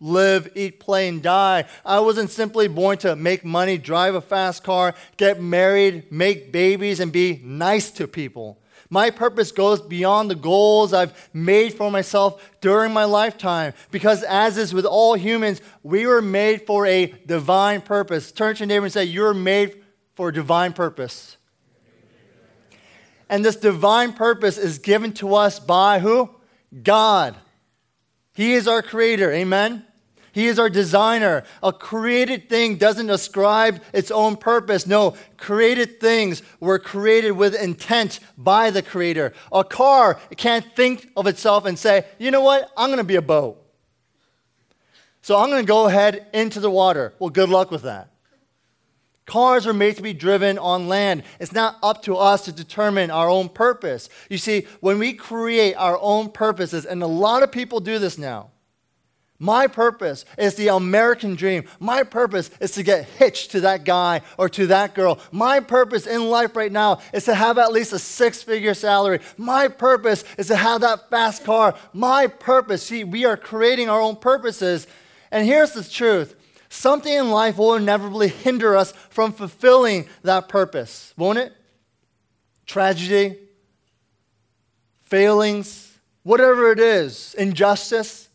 live, 0.00 0.50
eat, 0.56 0.80
play, 0.80 1.08
and 1.08 1.22
die. 1.22 1.66
I 1.86 2.00
wasn't 2.00 2.30
simply 2.30 2.68
born 2.68 2.98
to 2.98 3.14
make 3.14 3.44
money, 3.44 3.78
drive 3.78 4.14
a 4.14 4.20
fast 4.20 4.64
car, 4.64 4.94
get 5.16 5.40
married, 5.40 6.10
make 6.10 6.52
babies, 6.52 6.98
and 7.00 7.12
be 7.12 7.40
nice 7.44 7.90
to 7.92 8.08
people. 8.08 8.61
My 8.92 9.08
purpose 9.08 9.52
goes 9.52 9.80
beyond 9.80 10.30
the 10.30 10.34
goals 10.34 10.92
I've 10.92 11.30
made 11.32 11.72
for 11.72 11.90
myself 11.90 12.46
during 12.60 12.92
my 12.92 13.04
lifetime. 13.04 13.72
Because, 13.90 14.22
as 14.22 14.58
is 14.58 14.74
with 14.74 14.84
all 14.84 15.14
humans, 15.14 15.62
we 15.82 16.06
were 16.06 16.20
made 16.20 16.66
for 16.66 16.84
a 16.84 17.06
divine 17.24 17.80
purpose. 17.80 18.30
Turn 18.32 18.54
to 18.54 18.58
your 18.58 18.66
neighbor 18.66 18.84
and 18.84 18.92
say, 18.92 19.04
You're 19.04 19.32
made 19.32 19.82
for 20.14 20.28
a 20.28 20.32
divine 20.32 20.74
purpose. 20.74 21.38
And 23.30 23.42
this 23.42 23.56
divine 23.56 24.12
purpose 24.12 24.58
is 24.58 24.78
given 24.78 25.14
to 25.14 25.36
us 25.36 25.58
by 25.58 25.98
who? 25.98 26.28
God. 26.82 27.34
He 28.34 28.52
is 28.52 28.68
our 28.68 28.82
creator. 28.82 29.32
Amen? 29.32 29.86
He 30.32 30.46
is 30.46 30.58
our 30.58 30.70
designer. 30.70 31.44
A 31.62 31.72
created 31.72 32.48
thing 32.48 32.76
doesn't 32.76 33.10
ascribe 33.10 33.82
its 33.92 34.10
own 34.10 34.36
purpose. 34.36 34.86
No, 34.86 35.14
created 35.36 36.00
things 36.00 36.42
were 36.58 36.78
created 36.78 37.32
with 37.32 37.54
intent 37.54 38.18
by 38.38 38.70
the 38.70 38.82
creator. 38.82 39.34
A 39.52 39.62
car 39.62 40.18
can't 40.36 40.64
think 40.74 41.10
of 41.16 41.26
itself 41.26 41.66
and 41.66 41.78
say, 41.78 42.06
you 42.18 42.30
know 42.30 42.40
what, 42.40 42.70
I'm 42.76 42.88
going 42.88 42.98
to 42.98 43.04
be 43.04 43.16
a 43.16 43.22
boat. 43.22 43.58
So 45.20 45.38
I'm 45.38 45.50
going 45.50 45.62
to 45.62 45.68
go 45.68 45.86
ahead 45.86 46.26
into 46.32 46.60
the 46.60 46.70
water. 46.70 47.14
Well, 47.18 47.30
good 47.30 47.48
luck 47.48 47.70
with 47.70 47.82
that. 47.82 48.08
Cars 49.26 49.66
are 49.66 49.72
made 49.72 49.96
to 49.96 50.02
be 50.02 50.12
driven 50.12 50.58
on 50.58 50.88
land. 50.88 51.22
It's 51.38 51.52
not 51.52 51.76
up 51.82 52.02
to 52.04 52.16
us 52.16 52.46
to 52.46 52.52
determine 52.52 53.10
our 53.10 53.28
own 53.28 53.48
purpose. 53.48 54.08
You 54.28 54.38
see, 54.38 54.66
when 54.80 54.98
we 54.98 55.12
create 55.12 55.74
our 55.74 55.96
own 56.00 56.30
purposes, 56.30 56.84
and 56.86 57.02
a 57.02 57.06
lot 57.06 57.42
of 57.42 57.52
people 57.52 57.80
do 57.80 57.98
this 57.98 58.18
now, 58.18 58.51
my 59.42 59.66
purpose 59.66 60.24
is 60.38 60.54
the 60.54 60.68
American 60.68 61.34
dream. 61.34 61.64
My 61.80 62.04
purpose 62.04 62.48
is 62.60 62.70
to 62.72 62.84
get 62.84 63.06
hitched 63.06 63.50
to 63.50 63.62
that 63.62 63.84
guy 63.84 64.20
or 64.38 64.48
to 64.50 64.68
that 64.68 64.94
girl. 64.94 65.18
My 65.32 65.58
purpose 65.58 66.06
in 66.06 66.30
life 66.30 66.54
right 66.54 66.70
now 66.70 67.00
is 67.12 67.24
to 67.24 67.34
have 67.34 67.58
at 67.58 67.72
least 67.72 67.92
a 67.92 67.98
six 67.98 68.40
figure 68.40 68.72
salary. 68.72 69.18
My 69.36 69.66
purpose 69.66 70.22
is 70.38 70.46
to 70.46 70.54
have 70.54 70.82
that 70.82 71.10
fast 71.10 71.42
car. 71.42 71.74
My 71.92 72.28
purpose, 72.28 72.84
see, 72.84 73.02
we 73.02 73.24
are 73.24 73.36
creating 73.36 73.90
our 73.90 74.00
own 74.00 74.14
purposes. 74.14 74.86
And 75.32 75.44
here's 75.44 75.72
the 75.72 75.82
truth 75.82 76.36
something 76.68 77.12
in 77.12 77.32
life 77.32 77.58
will 77.58 77.74
inevitably 77.74 78.28
hinder 78.28 78.76
us 78.76 78.92
from 79.10 79.32
fulfilling 79.32 80.08
that 80.22 80.48
purpose, 80.48 81.12
won't 81.16 81.38
it? 81.38 81.52
Tragedy, 82.64 83.40
failings, 85.02 85.98
whatever 86.22 86.70
it 86.70 86.78
is, 86.78 87.34
injustice. 87.34 88.28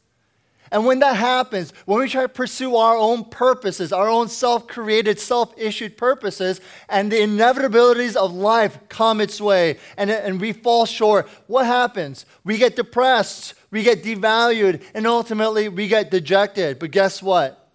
And 0.71 0.85
when 0.85 0.99
that 0.99 1.15
happens, 1.15 1.71
when 1.85 1.99
we 1.99 2.09
try 2.09 2.23
to 2.23 2.29
pursue 2.29 2.75
our 2.75 2.95
own 2.95 3.25
purposes, 3.25 3.93
our 3.93 4.09
own 4.09 4.27
self 4.27 4.67
created, 4.67 5.19
self 5.19 5.53
issued 5.57 5.97
purposes, 5.97 6.59
and 6.89 7.11
the 7.11 7.17
inevitabilities 7.17 8.15
of 8.15 8.33
life 8.33 8.77
come 8.89 9.21
its 9.21 9.39
way 9.39 9.77
and, 9.97 10.09
and 10.09 10.41
we 10.41 10.53
fall 10.53 10.85
short, 10.85 11.27
what 11.47 11.65
happens? 11.65 12.25
We 12.43 12.57
get 12.57 12.75
depressed, 12.75 13.53
we 13.71 13.83
get 13.83 14.03
devalued, 14.03 14.83
and 14.93 15.07
ultimately 15.07 15.69
we 15.69 15.87
get 15.87 16.11
dejected. 16.11 16.79
But 16.79 16.91
guess 16.91 17.23
what? 17.23 17.69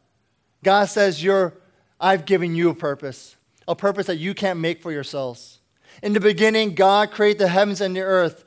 God 0.63 0.87
says, 0.87 1.23
You're, 1.23 1.55
I've 2.01 2.25
given 2.25 2.55
you 2.55 2.69
a 2.71 2.75
purpose, 2.75 3.37
a 3.67 3.75
purpose 3.75 4.07
that 4.07 4.19
you 4.19 4.35
can't 4.35 4.61
make 4.61 4.83
for 4.83 4.93
yourselves. 4.93 5.61
In 6.03 6.13
the 6.13 6.21
beginning, 6.21 6.75
God 6.75 7.11
created 7.11 7.39
the 7.39 7.49
heavens 7.49 7.81
and 7.81 7.95
the 7.95 8.01
earth. 8.01 8.45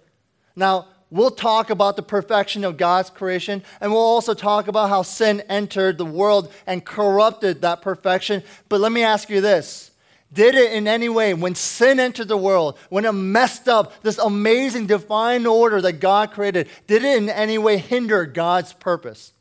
Now, 0.56 0.88
we'll 1.10 1.32
talk 1.32 1.70
about 1.70 1.96
the 1.96 2.04
perfection 2.04 2.64
of 2.64 2.78
God's 2.78 3.10
creation, 3.10 3.64
and 3.80 3.92
we'll 3.92 4.02
also 4.02 4.34
talk 4.34 4.68
about 4.68 4.90
how 4.90 5.02
sin 5.02 5.42
entered 5.50 5.98
the 5.98 6.06
world 6.06 6.52
and 6.66 6.86
corrupted 6.86 7.62
that 7.62 7.82
perfection. 7.82 8.44
But 8.70 8.82
let 8.82 8.92
me 8.92 9.04
ask 9.04 9.30
you 9.30 9.42
this 9.42 9.92
Did 10.34 10.56
it 10.56 10.74
in 10.74 10.88
any 10.88 11.10
way, 11.10 11.34
when 11.34 11.56
sin 11.56 12.00
entered 12.00 12.28
the 12.28 12.38
world, 12.38 12.78
when 12.90 13.06
it 13.06 13.12
messed 13.12 13.68
up 13.68 14.02
this 14.02 14.18
amazing 14.18 14.88
divine 14.88 15.46
order 15.46 15.82
that 15.82 16.00
God 16.00 16.32
created, 16.32 16.68
did 16.88 17.04
it 17.04 17.18
in 17.18 17.30
any 17.30 17.58
way 17.58 17.78
hinder 17.78 18.26
God's 18.26 18.74
purpose? 18.74 19.34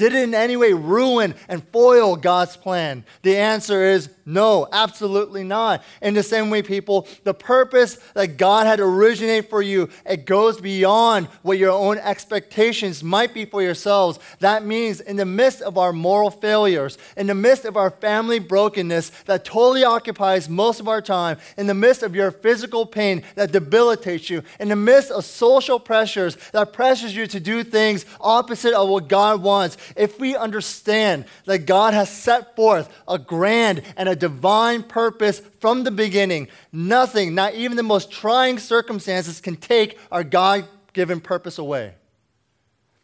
Did 0.00 0.14
it 0.14 0.22
in 0.22 0.34
any 0.34 0.56
way 0.56 0.72
ruin 0.72 1.34
and 1.46 1.62
foil 1.72 2.16
God's 2.16 2.56
plan? 2.56 3.04
The 3.20 3.36
answer 3.36 3.84
is 3.84 4.08
no, 4.24 4.68
absolutely 4.72 5.42
not. 5.42 5.82
In 6.00 6.14
the 6.14 6.22
same 6.22 6.50
way, 6.50 6.62
people, 6.62 7.08
the 7.24 7.34
purpose 7.34 7.96
that 8.14 8.36
God 8.36 8.66
had 8.66 8.80
originated 8.80 9.50
for 9.50 9.60
you, 9.60 9.90
it 10.06 10.24
goes 10.24 10.60
beyond 10.60 11.26
what 11.42 11.58
your 11.58 11.72
own 11.72 11.98
expectations 11.98 13.02
might 13.02 13.34
be 13.34 13.44
for 13.44 13.60
yourselves. 13.60 14.20
That 14.38 14.64
means 14.64 15.00
in 15.00 15.16
the 15.16 15.26
midst 15.26 15.62
of 15.62 15.76
our 15.76 15.92
moral 15.92 16.30
failures, 16.30 16.96
in 17.16 17.26
the 17.26 17.34
midst 17.34 17.64
of 17.64 17.76
our 17.76 17.90
family 17.90 18.38
brokenness 18.38 19.10
that 19.26 19.44
totally 19.44 19.84
occupies 19.84 20.48
most 20.48 20.80
of 20.80 20.88
our 20.88 21.02
time, 21.02 21.38
in 21.58 21.66
the 21.66 21.74
midst 21.74 22.02
of 22.02 22.14
your 22.14 22.30
physical 22.30 22.86
pain 22.86 23.22
that 23.34 23.52
debilitates 23.52 24.30
you, 24.30 24.44
in 24.60 24.68
the 24.68 24.76
midst 24.76 25.10
of 25.10 25.26
social 25.26 25.80
pressures 25.80 26.38
that 26.52 26.72
pressures 26.72 27.14
you 27.16 27.26
to 27.26 27.40
do 27.40 27.64
things 27.64 28.06
opposite 28.20 28.74
of 28.74 28.88
what 28.88 29.08
God 29.08 29.42
wants, 29.42 29.76
if 29.96 30.18
we 30.18 30.36
understand 30.36 31.24
that 31.46 31.66
God 31.66 31.94
has 31.94 32.10
set 32.10 32.56
forth 32.56 32.88
a 33.08 33.18
grand 33.18 33.82
and 33.96 34.08
a 34.08 34.16
divine 34.16 34.82
purpose 34.82 35.40
from 35.60 35.84
the 35.84 35.90
beginning, 35.90 36.48
nothing, 36.72 37.34
not 37.34 37.54
even 37.54 37.76
the 37.76 37.82
most 37.82 38.10
trying 38.10 38.58
circumstances, 38.58 39.40
can 39.40 39.56
take 39.56 39.98
our 40.10 40.24
God 40.24 40.66
given 40.92 41.20
purpose 41.20 41.58
away. 41.58 41.94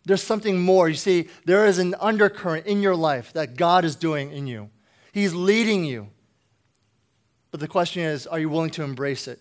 There's 0.04 0.22
something 0.22 0.60
more. 0.60 0.88
You 0.88 0.94
see, 0.94 1.28
there 1.44 1.66
is 1.66 1.78
an 1.78 1.94
undercurrent 2.00 2.66
in 2.66 2.80
your 2.80 2.96
life 2.96 3.32
that 3.32 3.56
God 3.56 3.84
is 3.84 3.96
doing 3.96 4.32
in 4.32 4.46
you, 4.46 4.70
He's 5.12 5.34
leading 5.34 5.84
you. 5.84 6.08
But 7.50 7.60
the 7.60 7.68
question 7.68 8.02
is 8.02 8.26
are 8.26 8.38
you 8.38 8.48
willing 8.48 8.70
to 8.70 8.82
embrace 8.82 9.28
it? 9.28 9.40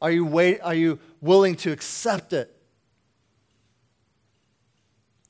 Are 0.00 0.10
you, 0.10 0.24
wait, 0.26 0.60
are 0.60 0.74
you 0.74 0.98
willing 1.22 1.54
to 1.56 1.72
accept 1.72 2.34
it? 2.34 2.53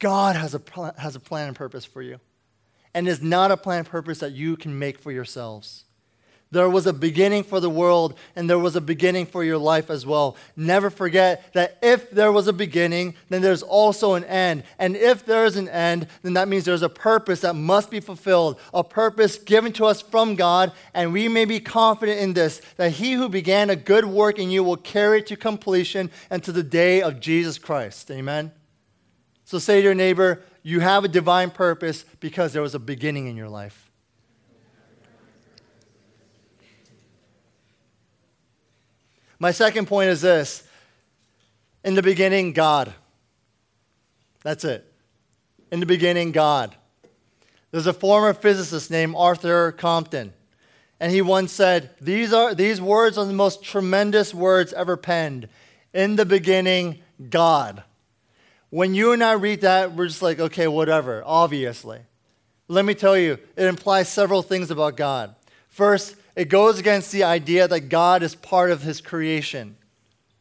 God 0.05 0.37
has 0.37 0.53
a, 0.53 0.61
pl- 0.61 0.93
has 0.99 1.17
a 1.17 1.21
plan 1.21 1.49
and 1.49 1.57
purpose 1.57 1.87
for 1.87 2.03
you. 2.03 2.21
And 2.93 3.09
is 3.09 3.23
not 3.23 3.51
a 3.51 3.57
plan 3.57 3.79
and 3.79 3.89
purpose 3.89 4.19
that 4.19 4.33
you 4.33 4.55
can 4.55 4.79
make 4.79 4.99
for 4.99 5.11
yourselves. 5.11 5.85
There 6.51 6.69
was 6.69 6.87
a 6.87 6.93
beginning 6.93 7.43
for 7.43 7.59
the 7.59 7.71
world, 7.71 8.15
and 8.37 8.49
there 8.49 8.59
was 8.59 8.77
a 8.77 8.83
beginning 8.83 9.25
for 9.25 9.43
your 9.43 9.57
life 9.57 9.89
as 9.89 10.05
well. 10.05 10.37
Never 10.57 10.91
forget 10.91 11.51
that 11.55 11.79
if 11.83 12.11
there 12.11 12.31
was 12.31 12.47
a 12.49 12.53
beginning, 12.53 13.15
then 13.31 13.41
there's 13.41 13.63
also 13.63 14.13
an 14.13 14.25
end. 14.25 14.65
And 14.79 14.95
if 14.95 15.25
there 15.25 15.47
is 15.47 15.57
an 15.57 15.71
end, 15.71 16.07
then 16.21 16.35
that 16.35 16.49
means 16.49 16.67
there's 16.67 16.83
a 16.83 16.91
purpose 16.91 17.41
that 17.41 17.55
must 17.55 17.91
be 17.91 17.99
fulfilled, 17.99 18.61
a 18.75 18.85
purpose 18.85 19.39
given 19.39 19.73
to 19.73 19.87
us 19.87 20.03
from 20.03 20.35
God. 20.35 20.73
And 20.93 21.15
we 21.15 21.29
may 21.29 21.47
be 21.47 21.61
confident 21.61 22.21
in 22.21 22.35
this 22.35 22.61
that 22.77 22.93
he 22.93 23.15
who 23.15 23.31
began 23.31 23.71
a 23.71 23.75
good 23.75 24.05
work 24.05 24.39
in 24.39 24.51
you 24.51 24.63
will 24.63 24.77
carry 24.77 25.21
it 25.21 25.27
to 25.29 25.37
completion 25.37 26.11
to 26.31 26.53
the 26.53 26.63
day 26.63 27.01
of 27.01 27.21
Jesus 27.21 27.57
Christ. 27.57 28.11
Amen. 28.11 28.53
So 29.45 29.59
say 29.59 29.81
to 29.81 29.85
your 29.85 29.95
neighbor, 29.95 30.43
you 30.63 30.81
have 30.81 31.05
a 31.05 31.09
divine 31.09 31.51
purpose 31.51 32.05
because 32.21 32.53
there 32.53 32.63
was 32.63 32.75
a 32.75 32.79
beginning 32.79 33.27
in 33.27 33.37
your 33.37 33.49
life. 33.49 33.91
My 39.39 39.51
second 39.51 39.87
point 39.87 40.09
is 40.09 40.23
this 40.23 40.67
in 41.85 41.95
the 41.95 42.03
beginning, 42.03 42.53
God. 42.53 42.95
That's 44.43 44.65
it. 44.65 44.91
In 45.71 45.81
the 45.81 45.87
beginning, 45.87 46.33
God. 46.33 46.75
There's 47.71 47.87
a 47.87 47.93
former 47.93 48.33
physicist 48.33 48.91
named 48.91 49.15
Arthur 49.19 49.73
Compton, 49.73 50.33
and 51.01 51.11
he 51.13 51.21
once 51.21 51.53
said, 51.53 51.91
These, 52.01 52.33
are, 52.33 52.55
these 52.55 52.81
words 52.81 53.19
are 53.19 53.25
the 53.25 53.33
most 53.33 53.63
tremendous 53.63 54.33
words 54.33 54.73
ever 54.73 54.97
penned. 54.97 55.49
In 55.93 56.17
the 56.17 56.25
beginning, 56.25 57.01
God. 57.29 57.83
When 58.75 58.93
you 58.93 59.13
and 59.13 59.23
I 59.23 59.35
read 59.35 59.61
that, 59.61 59.95
we're 59.95 60.09
just 60.09 60.21
like, 60.21 60.41
okay, 60.41 60.67
whatever, 60.67 61.23
obviously. 61.25 62.01
Let 62.67 62.85
me 62.85 62.95
tell 62.95 63.17
you, 63.17 63.39
it 63.55 63.67
implies 63.67 64.09
several 64.09 64.43
things 64.43 64.73
about 64.73 64.97
God. 64.97 65.37
First, 65.69 66.17
it 66.35 66.47
goes 66.47 66.81
against 66.81 67.13
the 67.13 67.23
idea 67.23 67.69
that 67.69 67.83
God 67.83 68.25
is 68.25 68.35
part 68.35 68.73
of 68.73 68.83
his 68.83 69.01
creation, 69.01 69.77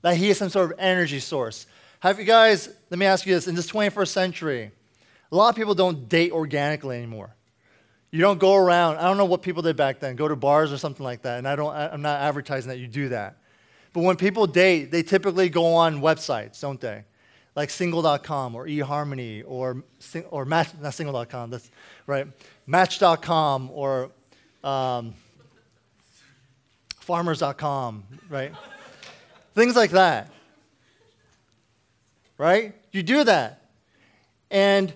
that 0.01 0.17
he 0.17 0.31
is 0.31 0.39
some 0.39 0.49
sort 0.49 0.71
of 0.71 0.79
energy 0.79 1.19
source. 1.19 1.67
Have 1.99 2.17
you 2.17 2.25
guys, 2.25 2.69
let 2.89 2.97
me 2.97 3.05
ask 3.05 3.23
you 3.27 3.35
this, 3.35 3.47
in 3.47 3.53
this 3.53 3.69
21st 3.69 4.07
century, 4.07 4.71
a 5.31 5.35
lot 5.35 5.49
of 5.49 5.55
people 5.55 5.75
don't 5.75 6.09
date 6.09 6.31
organically 6.31 6.97
anymore. 6.97 7.35
You 8.09 8.19
don't 8.19 8.39
go 8.39 8.55
around, 8.55 8.97
I 8.97 9.03
don't 9.03 9.17
know 9.17 9.25
what 9.25 9.43
people 9.43 9.61
did 9.61 9.75
back 9.75 9.99
then, 9.99 10.15
go 10.15 10.27
to 10.27 10.35
bars 10.35 10.73
or 10.73 10.79
something 10.79 11.03
like 11.03 11.21
that, 11.21 11.37
and 11.37 11.47
I 11.47 11.55
don't, 11.55 11.71
I'm 11.71 12.01
not 12.01 12.19
advertising 12.19 12.69
that 12.69 12.79
you 12.79 12.87
do 12.87 13.09
that. 13.09 13.37
But 13.93 14.01
when 14.01 14.15
people 14.15 14.47
date, 14.47 14.89
they 14.89 15.03
typically 15.03 15.49
go 15.49 15.75
on 15.75 16.01
websites, 16.01 16.59
don't 16.59 16.81
they? 16.81 17.03
Like 17.55 17.69
single.com 17.69 18.55
or 18.55 18.65
eHarmony 18.65 19.43
or, 19.45 19.83
or 20.29 20.45
match, 20.45 20.69
not 20.81 20.93
single.com, 20.93 21.51
that's 21.51 21.69
right, 22.07 22.27
match.com 22.65 23.69
or 23.71 24.09
um, 24.63 25.13
farmers.com, 26.99 28.03
right? 28.29 28.51
Things 29.53 29.75
like 29.75 29.91
that. 29.91 30.31
Right? 32.37 32.73
You 32.91 33.03
do 33.03 33.23
that. 33.25 33.69
And 34.49 34.91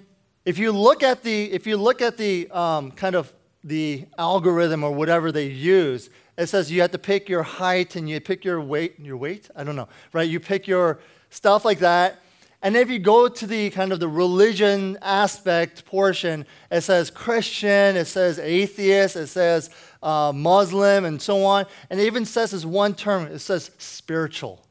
if 0.45 0.57
you 0.57 0.71
look 0.71 1.03
at 1.03 1.23
the, 1.23 1.51
if 1.51 1.67
you 1.67 1.77
look 1.77 2.01
at 2.01 2.17
the 2.17 2.49
um, 2.51 2.91
kind 2.91 3.15
of 3.15 3.31
the 3.63 4.05
algorithm 4.17 4.83
or 4.83 4.91
whatever 4.91 5.31
they 5.31 5.47
use, 5.47 6.09
it 6.37 6.47
says 6.47 6.71
you 6.71 6.81
have 6.81 6.91
to 6.91 6.99
pick 6.99 7.29
your 7.29 7.43
height 7.43 7.95
and 7.95 8.09
you 8.09 8.19
pick 8.19 8.43
your 8.43 8.61
weight, 8.61 8.99
your 8.99 9.17
weight? 9.17 9.49
I 9.55 9.63
don't 9.63 9.75
know, 9.75 9.89
right? 10.13 10.27
You 10.27 10.39
pick 10.39 10.67
your 10.67 10.99
stuff 11.29 11.65
like 11.65 11.79
that 11.79 12.21
and 12.61 12.75
if 12.75 12.89
you 12.89 12.97
go 12.97 13.27
to 13.27 13.47
the 13.47 13.69
kind 13.69 13.91
of 13.91 13.99
the 13.99 14.07
religion 14.07 14.97
aspect 15.01 15.85
portion, 15.85 16.45
it 16.71 16.81
says 16.81 17.11
Christian, 17.11 17.95
it 17.95 18.05
says 18.05 18.39
atheist, 18.39 19.15
it 19.15 19.27
says 19.27 19.69
uh, 20.01 20.31
Muslim, 20.33 21.05
and 21.05 21.21
so 21.21 21.45
on. 21.45 21.65
And 21.89 21.99
it 21.99 22.05
even 22.05 22.25
says 22.25 22.51
this 22.51 22.65
one 22.65 22.95
term, 22.95 23.27
it 23.27 23.39
says 23.39 23.69
spiritual. 23.77 24.65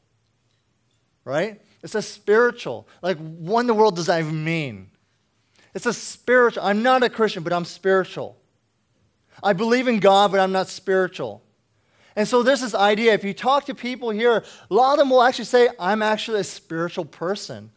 Right? 1.23 1.61
It 1.81 1.89
says 1.89 2.07
spiritual. 2.07 2.87
Like, 3.01 3.17
what 3.17 3.61
in 3.61 3.67
the 3.67 3.73
world 3.73 3.95
does 3.95 4.07
that 4.07 4.19
even 4.19 4.43
mean? 4.43 4.89
It's 5.73 5.85
a 5.85 5.93
spiritual. 5.93 6.63
I'm 6.63 6.83
not 6.83 7.03
a 7.03 7.09
Christian, 7.09 7.43
but 7.43 7.53
I'm 7.53 7.65
spiritual. 7.65 8.37
I 9.41 9.53
believe 9.53 9.87
in 9.87 9.99
God, 9.99 10.31
but 10.31 10.39
I'm 10.39 10.51
not 10.51 10.67
spiritual. 10.67 11.43
And 12.17 12.27
so 12.27 12.43
there's 12.43 12.61
this 12.61 12.73
idea 12.73 13.13
if 13.13 13.23
you 13.23 13.33
talk 13.33 13.65
to 13.65 13.75
people 13.75 14.09
here, 14.09 14.43
a 14.69 14.73
lot 14.73 14.93
of 14.93 14.99
them 14.99 15.11
will 15.11 15.21
actually 15.21 15.45
say, 15.45 15.69
I'm 15.79 16.01
actually 16.01 16.39
a 16.39 16.43
spiritual 16.43 17.05
person. 17.05 17.69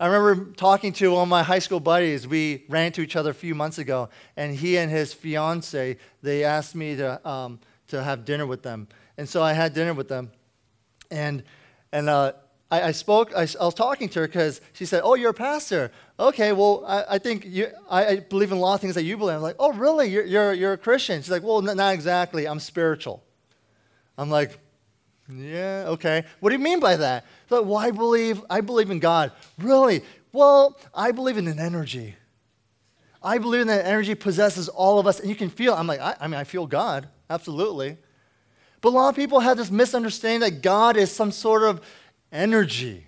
I 0.00 0.06
remember 0.06 0.52
talking 0.52 0.92
to 0.94 1.10
one 1.10 1.22
of 1.22 1.28
my 1.28 1.42
high 1.42 1.58
school 1.58 1.80
buddies. 1.80 2.26
We 2.26 2.64
ran 2.68 2.86
into 2.86 3.00
each 3.00 3.16
other 3.16 3.30
a 3.30 3.34
few 3.34 3.56
months 3.56 3.78
ago, 3.78 4.10
and 4.36 4.54
he 4.54 4.78
and 4.78 4.90
his 4.90 5.12
fiance, 5.12 5.96
they 6.22 6.44
asked 6.44 6.76
me 6.76 6.94
to, 6.96 7.28
um, 7.28 7.58
to 7.88 8.02
have 8.02 8.24
dinner 8.24 8.46
with 8.46 8.62
them. 8.62 8.86
And 9.16 9.28
so 9.28 9.42
I 9.42 9.54
had 9.54 9.74
dinner 9.74 9.94
with 9.94 10.08
them. 10.08 10.30
And, 11.10 11.42
and 11.90 12.08
uh, 12.08 12.32
I, 12.70 12.82
I, 12.82 12.90
spoke, 12.92 13.32
I, 13.34 13.48
I, 13.60 13.64
was 13.64 13.74
talking 13.74 14.08
to 14.10 14.20
her 14.20 14.28
because 14.28 14.60
she 14.72 14.84
said, 14.84 15.00
Oh, 15.02 15.14
you're 15.14 15.30
a 15.30 15.34
pastor. 15.34 15.90
Okay, 16.20 16.52
well, 16.52 16.84
I, 16.86 17.04
I 17.14 17.18
think 17.18 17.44
you, 17.46 17.68
I, 17.90 18.16
believe 18.16 18.52
in 18.52 18.58
a 18.58 18.60
lot 18.60 18.74
of 18.74 18.80
things 18.80 18.94
that 18.94 19.02
you 19.02 19.16
believe. 19.16 19.34
I'm 19.34 19.42
like, 19.42 19.56
Oh, 19.58 19.72
really? 19.72 20.08
You're, 20.10 20.24
you're, 20.24 20.52
you're 20.52 20.72
a 20.74 20.78
Christian? 20.78 21.20
She's 21.22 21.30
like, 21.30 21.42
Well, 21.42 21.60
not 21.62 21.94
exactly. 21.94 22.46
I'm 22.46 22.60
spiritual. 22.60 23.24
I'm 24.16 24.30
like, 24.30 24.58
yeah, 25.30 25.84
okay. 25.88 26.24
What 26.40 26.50
do 26.50 26.56
you 26.56 26.62
mean 26.62 26.80
by 26.80 26.96
that? 26.96 27.26
Like, 27.50 27.64
well, 27.64 27.76
I 27.76 27.90
believe, 27.90 28.42
I 28.48 28.60
believe 28.60 28.90
in 28.90 28.98
God. 28.98 29.32
Really? 29.58 30.02
Well, 30.32 30.78
I 30.94 31.12
believe 31.12 31.36
in 31.36 31.46
an 31.48 31.58
energy. 31.58 32.14
I 33.22 33.38
believe 33.38 33.62
in 33.62 33.66
that 33.68 33.84
energy 33.84 34.14
possesses 34.14 34.68
all 34.68 34.98
of 34.98 35.06
us, 35.06 35.20
and 35.20 35.28
you 35.28 35.34
can 35.34 35.50
feel. 35.50 35.74
I'm 35.74 35.86
like, 35.86 36.00
I, 36.00 36.16
I 36.20 36.28
mean, 36.28 36.38
I 36.38 36.44
feel 36.44 36.66
God, 36.66 37.08
absolutely. 37.28 37.96
But 38.80 38.90
a 38.90 38.90
lot 38.90 39.08
of 39.08 39.16
people 39.16 39.40
have 39.40 39.56
this 39.56 39.70
misunderstanding 39.70 40.40
that 40.40 40.62
God 40.62 40.96
is 40.96 41.10
some 41.10 41.32
sort 41.32 41.64
of 41.64 41.80
energy, 42.30 43.06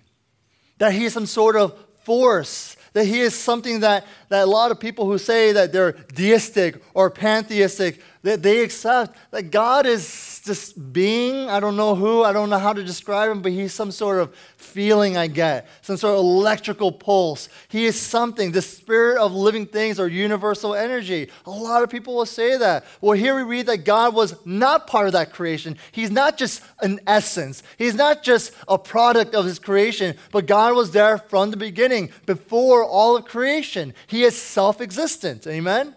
that 0.79 0.93
He 0.93 1.05
is 1.05 1.13
some 1.13 1.27
sort 1.27 1.57
of 1.57 1.79
force, 2.03 2.77
that 2.93 3.05
He 3.05 3.21
is 3.21 3.35
something 3.35 3.81
that, 3.81 4.05
that 4.29 4.45
a 4.45 4.51
lot 4.51 4.73
of 4.73 4.81
people 4.81 5.07
who 5.07 5.17
say 5.17 5.53
that 5.53 5.73
they're 5.73 5.93
deistic 5.93 6.83
or 6.93 7.09
pantheistic, 7.09 8.01
that 8.23 8.43
they 8.43 8.65
accept 8.65 9.17
that 9.31 9.51
God 9.51 9.87
is 9.87 10.07
this 10.51 10.73
being. 10.73 11.49
I 11.49 11.61
don't 11.61 11.77
know 11.77 11.95
who, 11.95 12.25
I 12.25 12.33
don't 12.33 12.51
know 12.51 12.59
how 12.59 12.73
to 12.73 12.83
describe 12.83 13.31
him, 13.31 13.41
but 13.41 13.53
he's 13.53 13.73
some 13.73 13.93
sort 13.93 14.19
of 14.19 14.35
feeling 14.57 15.17
I 15.17 15.29
get, 15.29 15.69
some 15.81 15.97
sort 15.97 16.15
of 16.15 16.25
electrical 16.25 16.91
pulse. 16.91 17.49
He 17.69 17.87
is 17.87 17.99
something, 17.99 18.51
the 18.51 18.61
spirit 18.61 19.19
of 19.19 19.33
living 19.33 19.65
things 19.65 20.01
or 20.01 20.09
universal 20.09 20.75
energy. 20.75 21.31
A 21.47 21.51
lot 21.51 21.85
of 21.85 21.89
people 21.89 22.17
will 22.17 22.27
say 22.27 22.57
that. 22.57 22.85
Well, 23.01 23.17
here 23.17 23.37
we 23.37 23.45
read 23.45 23.67
that 23.67 23.85
God 23.85 24.13
was 24.13 24.35
not 24.45 24.89
part 24.89 25.07
of 25.07 25.13
that 25.13 25.33
creation. 25.33 25.79
He's 25.93 26.11
not 26.11 26.37
just 26.37 26.63
an 26.81 26.99
essence, 27.07 27.63
He's 27.79 27.95
not 27.95 28.25
just 28.25 28.53
a 28.67 28.77
product 28.77 29.37
of 29.37 29.45
His 29.45 29.61
creation, 29.61 30.17
but 30.33 30.47
God 30.47 30.75
was 30.75 30.91
there 30.91 31.17
from 31.17 31.53
the 31.53 31.57
beginning, 31.57 32.11
before 32.27 32.85
all 32.85 33.17
of 33.17 33.25
creation. 33.25 33.95
He 34.09 34.25
is 34.25 34.37
self 34.37 34.81
existent. 34.81 35.47
Amen? 35.47 35.95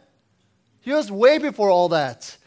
He 0.82 0.92
was 0.92 1.12
way 1.12 1.40
before 1.40 1.72
all 1.72 1.90
that. 1.90 2.38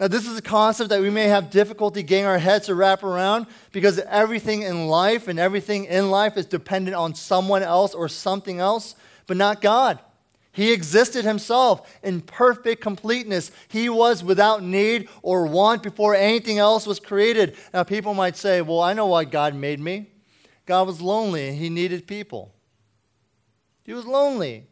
Now, 0.00 0.06
this 0.06 0.28
is 0.28 0.38
a 0.38 0.42
concept 0.42 0.90
that 0.90 1.00
we 1.00 1.10
may 1.10 1.24
have 1.24 1.50
difficulty 1.50 2.04
getting 2.04 2.24
our 2.24 2.38
heads 2.38 2.66
to 2.66 2.74
wrap 2.76 3.02
around 3.02 3.46
because 3.72 3.98
everything 3.98 4.62
in 4.62 4.86
life 4.86 5.26
and 5.26 5.40
everything 5.40 5.86
in 5.86 6.10
life 6.10 6.36
is 6.36 6.46
dependent 6.46 6.94
on 6.94 7.16
someone 7.16 7.64
else 7.64 7.94
or 7.94 8.08
something 8.08 8.60
else, 8.60 8.94
but 9.26 9.36
not 9.36 9.60
God. 9.60 9.98
He 10.52 10.72
existed 10.72 11.24
himself 11.24 11.98
in 12.02 12.20
perfect 12.20 12.80
completeness. 12.80 13.50
He 13.66 13.88
was 13.88 14.22
without 14.22 14.62
need 14.62 15.08
or 15.22 15.46
want 15.46 15.82
before 15.82 16.14
anything 16.14 16.58
else 16.58 16.86
was 16.86 17.00
created. 17.00 17.56
Now, 17.74 17.82
people 17.82 18.14
might 18.14 18.36
say, 18.36 18.60
Well, 18.60 18.80
I 18.80 18.92
know 18.92 19.06
why 19.06 19.24
God 19.24 19.54
made 19.54 19.80
me. 19.80 20.10
God 20.64 20.86
was 20.86 21.00
lonely 21.00 21.48
and 21.48 21.58
he 21.58 21.70
needed 21.70 22.06
people. 22.06 22.54
He 23.84 23.92
was 23.92 24.04
lonely. 24.04 24.66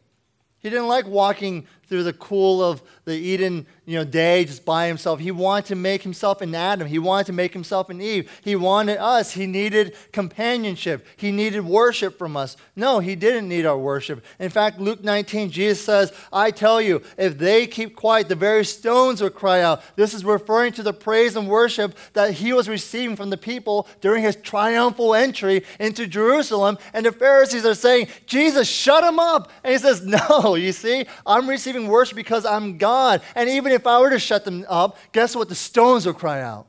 He 0.59 0.69
didn't 0.69 0.87
like 0.87 1.07
walking 1.07 1.67
through 1.87 2.03
the 2.03 2.13
cool 2.13 2.63
of 2.63 2.81
the 3.05 3.15
Eden 3.15 3.65
you 3.87 3.97
know, 3.97 4.03
day 4.03 4.43
just 4.43 4.65
by 4.65 4.85
himself. 4.85 5.21
He 5.21 5.31
wanted 5.31 5.67
to 5.67 5.75
make 5.75 6.03
himself 6.03 6.41
an 6.41 6.53
Adam. 6.53 6.89
He 6.89 6.99
wanted 6.99 7.27
to 7.27 7.33
make 7.33 7.53
himself 7.53 7.89
an 7.89 8.01
Eve. 8.01 8.29
He 8.43 8.53
wanted 8.53 8.97
us. 8.97 9.31
He 9.31 9.47
needed 9.47 9.95
companionship. 10.11 11.07
He 11.15 11.31
needed 11.31 11.61
worship 11.61 12.17
from 12.17 12.35
us. 12.35 12.57
No, 12.75 12.99
he 12.99 13.15
didn't 13.15 13.47
need 13.47 13.65
our 13.65 13.77
worship. 13.77 14.25
In 14.39 14.49
fact, 14.49 14.81
Luke 14.81 15.05
19, 15.05 15.51
Jesus 15.51 15.83
says, 15.83 16.11
I 16.33 16.51
tell 16.51 16.81
you, 16.81 17.01
if 17.17 17.37
they 17.37 17.65
keep 17.65 17.95
quiet, 17.95 18.27
the 18.27 18.35
very 18.35 18.65
stones 18.65 19.21
will 19.21 19.29
cry 19.29 19.61
out. 19.61 19.81
This 19.95 20.13
is 20.13 20.25
referring 20.25 20.73
to 20.73 20.83
the 20.83 20.93
praise 20.93 21.37
and 21.37 21.47
worship 21.47 21.95
that 22.11 22.31
he 22.31 22.51
was 22.51 22.67
receiving 22.67 23.15
from 23.15 23.29
the 23.29 23.37
people 23.37 23.87
during 24.01 24.21
his 24.21 24.35
triumphal 24.35 25.15
entry 25.15 25.63
into 25.79 26.07
Jerusalem. 26.07 26.77
And 26.93 27.05
the 27.05 27.13
Pharisees 27.13 27.65
are 27.65 27.73
saying, 27.73 28.09
Jesus, 28.25 28.67
shut 28.67 29.05
him 29.05 29.17
up. 29.17 29.49
And 29.63 29.71
he 29.71 29.79
says, 29.79 30.05
No, 30.05 30.55
you 30.55 30.73
see, 30.73 31.05
I'm 31.25 31.49
receiving 31.49 31.76
worship 31.85 32.15
because 32.15 32.45
I'm 32.45 32.79
God. 32.79 33.21
And 33.35 33.47
even 33.49 33.71
if 33.71 33.85
I 33.85 33.99
were 33.99 34.09
to 34.09 34.17
shut 34.17 34.45
them 34.45 34.65
up, 34.67 34.97
guess 35.11 35.35
what? 35.35 35.49
The 35.49 35.55
stones 35.55 36.07
will 36.07 36.13
cry 36.13 36.41
out. 36.41 36.65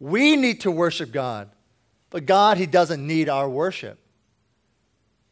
We 0.00 0.34
need 0.36 0.62
to 0.62 0.70
worship 0.70 1.12
God, 1.12 1.50
but 2.10 2.26
God, 2.26 2.56
He 2.56 2.66
doesn't 2.66 3.06
need 3.06 3.28
our 3.28 3.48
worship. 3.48 3.98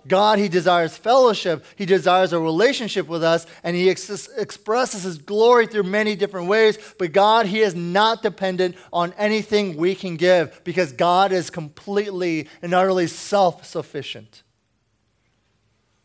God, 0.07 0.38
He 0.38 0.48
desires 0.48 0.96
fellowship. 0.96 1.64
He 1.77 1.87
desires 1.87 2.33
a 2.33 2.38
relationship 2.38 3.07
with 3.07 3.22
us, 3.22 3.46
and 3.62 3.77
He 3.77 3.90
ex- 3.90 4.29
expresses 4.37 5.03
His 5.03 5.18
glory 5.18 5.66
through 5.66 5.85
many 5.85 6.16
different 6.16 6.48
ways. 6.48 6.79
But 6.98 7.12
God, 7.12 7.46
He 7.46 7.61
is 7.61 7.75
not 7.75 8.22
dependent 8.22 8.77
on 8.92 9.12
anything 9.18 9.77
we 9.77 9.94
can 9.94 10.16
give 10.16 10.62
because 10.64 10.92
God 10.92 11.33
is 11.33 11.51
completely 11.51 12.48
and 12.62 12.75
utterly 12.75 13.07
self 13.07 13.64
sufficient. 13.64 14.42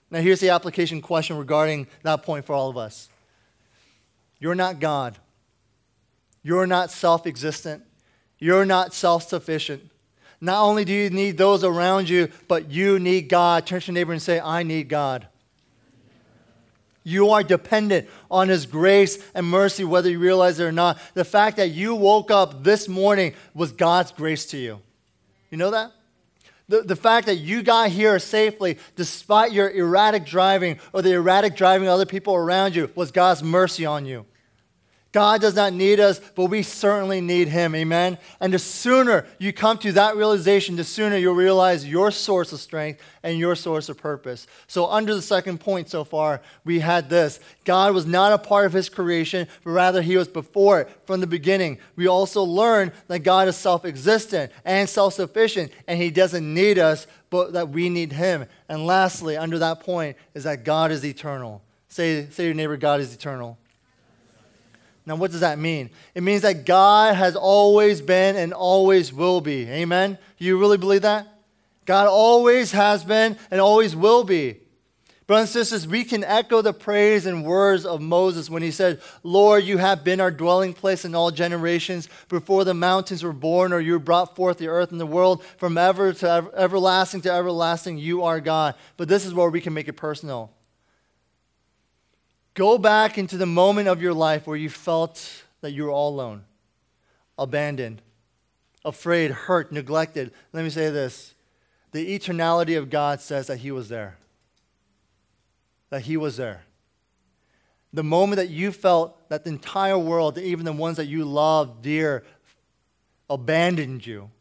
Now, 0.10 0.20
here's 0.22 0.40
the 0.40 0.50
application 0.50 1.02
question 1.02 1.38
regarding 1.38 1.88
that 2.04 2.24
point 2.24 2.46
for 2.46 2.54
all 2.54 2.70
of 2.70 2.78
us 2.78 3.10
You're 4.40 4.56
not 4.56 4.80
God, 4.80 5.18
you're 6.44 6.68
not 6.68 6.92
self 6.92 7.26
existent, 7.28 7.84
you're 8.40 8.66
not 8.66 8.94
self 8.94 9.28
sufficient. 9.28 9.90
Not 10.40 10.62
only 10.64 10.86
do 10.86 10.94
you 10.94 11.10
need 11.10 11.38
those 11.38 11.64
around 11.64 12.10
you, 12.10 12.30
but 12.48 12.70
you 12.70 13.00
need 13.00 13.28
God. 13.28 13.66
Turn 13.66 13.82
to 13.82 13.88
your 13.88 13.94
neighbor 13.96 14.12
and 14.12 14.22
say, 14.22 14.40
I 14.40 14.62
need 14.62 14.88
God. 14.88 15.28
You 17.04 17.32
are 17.32 17.42
dependent 17.42 18.08
on 18.30 18.48
His 18.50 18.66
grace 18.66 19.18
and 19.34 19.48
mercy, 19.48 19.84
whether 19.84 20.10
you 20.10 20.20
realize 20.20 20.60
it 20.60 20.66
or 20.66 20.72
not. 20.72 21.00
The 21.16 21.26
fact 21.26 21.58
that 21.58 21.70
you 21.70 21.96
woke 21.96 22.30
up 22.30 22.64
this 22.64 22.88
morning 22.88 23.34
was 23.56 23.72
God's 23.72 24.12
grace 24.12 24.46
to 24.48 24.58
you. 24.58 24.82
You 25.50 25.58
know 25.58 25.72
that? 25.72 25.92
The, 26.70 26.82
the 26.82 26.96
fact 26.96 27.28
that 27.28 27.36
you 27.36 27.64
got 27.64 27.90
here 27.90 28.20
safely 28.20 28.78
despite 28.96 29.54
your 29.54 29.70
erratic 29.70 30.26
driving 30.26 30.80
or 30.92 31.02
the 31.02 31.14
erratic 31.14 31.56
driving 31.56 31.88
of 31.88 31.94
other 31.94 32.06
people 32.06 32.36
around 32.36 32.76
you 32.76 32.92
was 32.94 33.12
God's 33.12 33.42
mercy 33.42 33.86
on 33.86 34.06
you. 34.06 34.26
God 35.18 35.42
does 35.42 35.56
not 35.56 35.74
need 35.74 36.00
us, 36.00 36.22
but 36.36 36.46
we 36.46 36.62
certainly 36.62 37.22
need 37.22 37.48
Him. 37.48 37.74
Amen? 37.74 38.20
And 38.40 38.54
the 38.54 38.60
sooner 38.60 39.26
you 39.40 39.52
come 39.52 39.80
to 39.80 39.92
that 39.94 40.16
realization, 40.16 40.76
the 40.76 40.84
sooner 40.84 41.18
you'll 41.18 41.34
realize 41.34 41.84
your 41.88 42.12
source 42.12 42.54
of 42.54 42.60
strength 42.60 43.02
and 43.24 43.40
your 43.40 43.56
source 43.56 43.90
of 43.90 43.98
purpose. 43.98 44.46
So, 44.68 44.86
under 44.86 45.16
the 45.16 45.24
second 45.24 45.60
point 45.60 45.90
so 45.90 46.04
far, 46.04 46.40
we 46.66 46.82
had 46.82 47.10
this 47.10 47.40
God 47.66 47.96
was 47.96 48.06
not 48.06 48.32
a 48.32 48.38
part 48.38 48.68
of 48.68 48.74
His 48.74 48.90
creation, 48.90 49.48
but 49.64 49.72
rather 49.72 50.04
He 50.04 50.18
was 50.18 50.28
before 50.28 50.82
it 50.82 50.90
from 51.08 51.20
the 51.20 51.26
beginning. 51.26 51.80
We 51.96 52.06
also 52.06 52.44
learned 52.44 52.92
that 53.08 53.22
God 53.22 53.48
is 53.48 53.56
self 53.56 53.86
existent 53.86 54.52
and 54.66 54.88
self 54.88 55.16
sufficient, 55.16 55.72
and 55.88 56.00
He 56.00 56.12
doesn't 56.12 56.54
need 56.54 56.78
us, 56.78 57.08
but 57.32 57.54
that 57.54 57.70
we 57.70 57.90
need 57.90 58.12
Him. 58.12 58.46
And 58.70 58.86
lastly, 58.86 59.36
under 59.36 59.58
that 59.58 59.80
point, 59.80 60.16
is 60.36 60.44
that 60.44 60.64
God 60.64 60.92
is 60.92 61.04
eternal. 61.04 61.64
Say, 61.90 62.28
say 62.30 62.44
to 62.44 62.44
your 62.44 62.54
neighbor, 62.54 62.78
God 62.78 63.00
is 63.00 63.16
eternal. 63.16 63.58
Now, 65.08 65.16
what 65.16 65.32
does 65.32 65.40
that 65.40 65.58
mean? 65.58 65.90
It 66.14 66.22
means 66.22 66.42
that 66.42 66.66
God 66.66 67.16
has 67.16 67.38
always 67.38 68.02
been 68.02 68.36
and 68.36 68.54
always 68.54 69.14
will 69.14 69.40
be. 69.40 69.66
Amen? 69.70 70.18
Do 70.38 70.46
you 70.46 70.60
really 70.60 70.78
believe 70.78 71.04
that? 71.04 71.26
God 71.86 72.08
always 72.08 72.74
has 72.74 73.06
been 73.06 73.38
and 73.50 73.62
always 73.62 73.96
will 73.96 74.26
be. 74.26 74.58
Brothers 75.26 75.56
and 75.56 75.66
sisters, 75.66 75.88
we 75.88 76.04
can 76.04 76.26
echo 76.26 76.62
the 76.62 76.74
praise 76.74 77.26
and 77.26 77.46
words 77.46 77.86
of 77.86 78.02
Moses 78.02 78.50
when 78.50 78.62
he 78.62 78.72
said, 78.72 79.02
Lord, 79.24 79.64
you 79.64 79.78
have 79.78 80.04
been 80.04 80.20
our 80.20 80.32
dwelling 80.32 80.74
place 80.74 81.06
in 81.06 81.16
all 81.16 81.32
generations. 81.32 82.10
Before 82.28 82.66
the 82.66 82.74
mountains 82.74 83.24
were 83.24 83.32
born, 83.32 83.72
or 83.72 83.80
you 83.80 83.98
brought 84.00 84.36
forth 84.36 84.58
the 84.58 84.68
earth 84.68 84.92
and 84.92 85.00
the 85.00 85.06
world, 85.06 85.42
from 85.58 85.78
ever 85.78 86.12
to 86.12 86.30
ever, 86.30 86.52
everlasting 86.54 87.22
to 87.22 87.32
everlasting, 87.32 87.98
you 87.98 88.24
are 88.24 88.42
God. 88.42 88.76
But 88.98 89.08
this 89.08 89.26
is 89.26 89.34
where 89.34 89.50
we 89.50 89.62
can 89.62 89.74
make 89.74 89.88
it 89.88 89.94
personal. 89.94 90.52
Go 92.58 92.80
back 92.80 93.20
into 93.20 93.38
the 93.38 93.46
moment 93.46 93.88
of 93.88 94.02
your 94.02 94.16
life 94.16 94.48
where 94.48 94.58
you 94.58 94.68
felt 94.68 95.44
that 95.62 95.74
you 95.74 95.84
were 95.84 95.92
all 95.92 96.10
alone, 96.10 96.44
abandoned, 97.38 98.02
afraid, 98.84 99.30
hurt, 99.30 99.72
neglected. 99.72 100.32
Let 100.54 100.64
me 100.64 100.72
say 100.72 100.90
this 100.90 101.36
the 101.92 102.18
eternality 102.18 102.76
of 102.76 102.90
God 102.90 103.22
says 103.22 103.46
that 103.46 103.58
He 103.58 103.70
was 103.70 103.90
there. 103.90 104.18
That 105.92 106.02
He 106.02 106.18
was 106.18 106.38
there. 106.38 106.64
The 107.94 108.04
moment 108.04 108.38
that 108.38 108.50
you 108.50 108.72
felt 108.72 109.30
that 109.30 109.44
the 109.44 109.52
entire 109.52 110.00
world, 110.00 110.40
even 110.40 110.66
the 110.66 110.74
ones 110.74 110.98
that 110.98 111.06
you 111.06 111.26
loved 111.26 111.84
dear, 111.84 112.24
abandoned 113.30 114.04
you, 114.04 114.32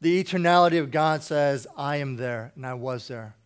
the 0.00 0.20
eternality 0.24 0.80
of 0.80 0.90
God 0.90 1.22
says, 1.22 1.68
I 1.76 1.98
am 1.98 2.16
there 2.16 2.50
and 2.56 2.66
I 2.66 2.74
was 2.74 3.06
there. 3.06 3.36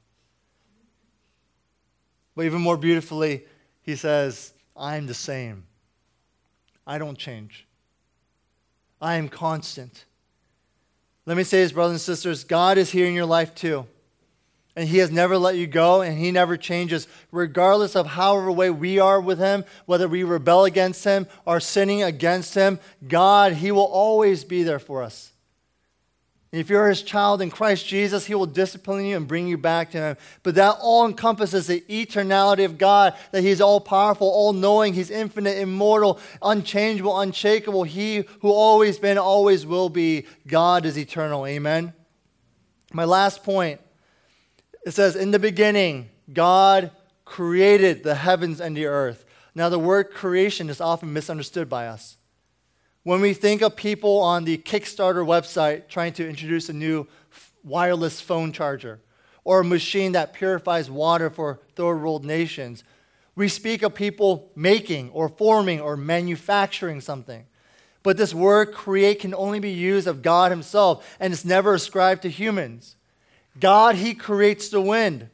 But 2.34 2.46
even 2.46 2.60
more 2.60 2.76
beautifully, 2.76 3.44
he 3.82 3.96
says, 3.96 4.52
I 4.76 4.96
am 4.96 5.06
the 5.06 5.14
same. 5.14 5.64
I 6.86 6.98
don't 6.98 7.18
change. 7.18 7.66
I 9.00 9.16
am 9.16 9.28
constant. 9.28 10.04
Let 11.26 11.36
me 11.36 11.44
say 11.44 11.62
this, 11.62 11.72
brothers 11.72 11.92
and 11.92 12.00
sisters 12.00 12.44
God 12.44 12.78
is 12.78 12.90
here 12.90 13.06
in 13.06 13.14
your 13.14 13.26
life 13.26 13.54
too. 13.54 13.86
And 14.76 14.88
He 14.88 14.98
has 14.98 15.10
never 15.10 15.38
let 15.38 15.56
you 15.56 15.68
go, 15.68 16.02
and 16.02 16.18
He 16.18 16.32
never 16.32 16.56
changes, 16.56 17.06
regardless 17.30 17.94
of 17.94 18.08
however 18.08 18.50
way 18.50 18.70
we 18.70 18.98
are 18.98 19.20
with 19.20 19.38
Him, 19.38 19.64
whether 19.86 20.08
we 20.08 20.24
rebel 20.24 20.64
against 20.64 21.04
Him 21.04 21.28
or 21.44 21.60
sinning 21.60 22.02
against 22.02 22.54
Him. 22.54 22.80
God, 23.06 23.52
He 23.52 23.70
will 23.70 23.82
always 23.84 24.42
be 24.42 24.64
there 24.64 24.80
for 24.80 25.02
us. 25.02 25.30
If 26.54 26.70
you're 26.70 26.88
his 26.88 27.02
child 27.02 27.42
in 27.42 27.50
Christ 27.50 27.86
Jesus, 27.86 28.26
he 28.26 28.34
will 28.34 28.46
discipline 28.46 29.04
you 29.04 29.16
and 29.16 29.26
bring 29.26 29.48
you 29.48 29.58
back 29.58 29.90
to 29.90 29.98
him. 29.98 30.16
But 30.44 30.54
that 30.54 30.76
all 30.80 31.04
encompasses 31.04 31.66
the 31.66 31.80
eternality 31.88 32.64
of 32.64 32.78
God, 32.78 33.14
that 33.32 33.42
he's 33.42 33.60
all 33.60 33.80
powerful, 33.80 34.28
all 34.28 34.52
knowing, 34.52 34.94
he's 34.94 35.10
infinite, 35.10 35.58
immortal, 35.58 36.20
unchangeable, 36.42 37.18
unshakable. 37.18 37.82
He 37.82 38.24
who 38.40 38.50
always 38.50 38.98
been, 38.98 39.18
always 39.18 39.66
will 39.66 39.88
be. 39.88 40.26
God 40.46 40.86
is 40.86 40.96
eternal. 40.96 41.44
Amen. 41.44 41.92
My 42.92 43.04
last 43.04 43.42
point 43.42 43.80
it 44.84 44.92
says, 44.92 45.16
In 45.16 45.30
the 45.30 45.38
beginning, 45.38 46.10
God 46.32 46.90
created 47.24 48.02
the 48.02 48.14
heavens 48.14 48.60
and 48.60 48.76
the 48.76 48.86
earth. 48.86 49.24
Now, 49.54 49.68
the 49.68 49.78
word 49.78 50.12
creation 50.12 50.68
is 50.68 50.80
often 50.80 51.12
misunderstood 51.12 51.68
by 51.68 51.86
us. 51.86 52.16
When 53.04 53.20
we 53.20 53.34
think 53.34 53.60
of 53.60 53.76
people 53.76 54.20
on 54.20 54.44
the 54.44 54.56
Kickstarter 54.56 55.26
website 55.26 55.88
trying 55.88 56.14
to 56.14 56.26
introduce 56.26 56.70
a 56.70 56.72
new 56.72 57.06
wireless 57.62 58.18
phone 58.18 58.50
charger 58.50 58.98
or 59.44 59.60
a 59.60 59.64
machine 59.64 60.12
that 60.12 60.32
purifies 60.32 60.90
water 60.90 61.28
for 61.28 61.60
third 61.76 61.98
world 61.98 62.24
nations, 62.24 62.82
we 63.36 63.48
speak 63.48 63.82
of 63.82 63.94
people 63.94 64.50
making 64.56 65.10
or 65.10 65.28
forming 65.28 65.82
or 65.82 65.98
manufacturing 65.98 67.02
something. 67.02 67.44
But 68.02 68.16
this 68.16 68.32
word 68.32 68.72
create 68.72 69.20
can 69.20 69.34
only 69.34 69.60
be 69.60 69.72
used 69.72 70.06
of 70.06 70.22
God 70.22 70.50
Himself, 70.50 71.16
and 71.20 71.30
it's 71.30 71.44
never 71.44 71.74
ascribed 71.74 72.22
to 72.22 72.30
humans. 72.30 72.96
God, 73.60 73.96
He 73.96 74.14
creates 74.14 74.70
the 74.70 74.80
wind. 74.80 75.28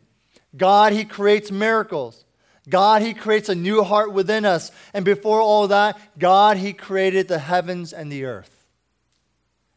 God, 0.57 0.93
He 0.93 1.05
creates 1.05 1.53
miracles. 1.53 2.25
God, 2.71 3.03
He 3.03 3.13
creates 3.13 3.49
a 3.49 3.55
new 3.55 3.83
heart 3.83 4.13
within 4.13 4.45
us. 4.45 4.73
And 4.95 5.05
before 5.05 5.41
all 5.41 5.69
that, 5.69 6.01
God, 6.19 6.57
He 6.57 6.73
created 6.73 7.29
the 7.29 7.39
heavens 7.39 7.93
and 7.93 8.11
the 8.11 8.25
earth. 8.25 8.51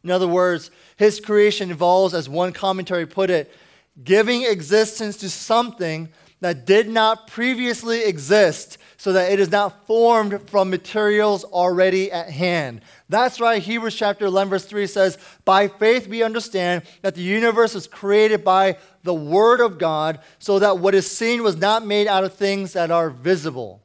In 0.03 0.11
other 0.11 0.27
words, 0.27 0.71
His 0.95 1.19
creation 1.19 1.71
involves, 1.71 2.13
as 2.13 2.29
one 2.29 2.53
commentary 2.53 3.05
put 3.05 3.29
it, 3.29 3.53
giving 4.01 4.43
existence 4.43 5.17
to 5.17 5.29
something 5.29 6.09
that 6.43 6.65
did 6.65 6.89
not 6.89 7.27
previously 7.27 8.03
exist 8.03 8.77
so 8.97 9.13
that 9.13 9.31
it 9.31 9.39
is 9.39 9.49
not 9.49 9.87
formed 9.87 10.49
from 10.49 10.69
materials 10.69 11.45
already 11.45 12.11
at 12.11 12.29
hand. 12.29 12.81
That's 13.07 13.39
right, 13.39 13.61
Hebrews 13.61 13.95
chapter 13.95 14.25
11, 14.25 14.49
verse 14.49 14.65
3 14.65 14.85
says, 14.87 15.17
By 15.45 15.69
faith 15.69 16.05
we 16.05 16.21
understand 16.21 16.83
that 17.01 17.15
the 17.15 17.21
universe 17.21 17.73
was 17.73 17.87
created 17.87 18.43
by 18.43 18.77
the 19.03 19.13
Word 19.13 19.61
of 19.61 19.77
God, 19.77 20.19
so 20.37 20.59
that 20.59 20.79
what 20.79 20.93
is 20.93 21.09
seen 21.09 21.43
was 21.43 21.55
not 21.55 21.85
made 21.85 22.07
out 22.07 22.25
of 22.25 22.33
things 22.33 22.73
that 22.73 22.91
are 22.91 23.09
visible. 23.09 23.81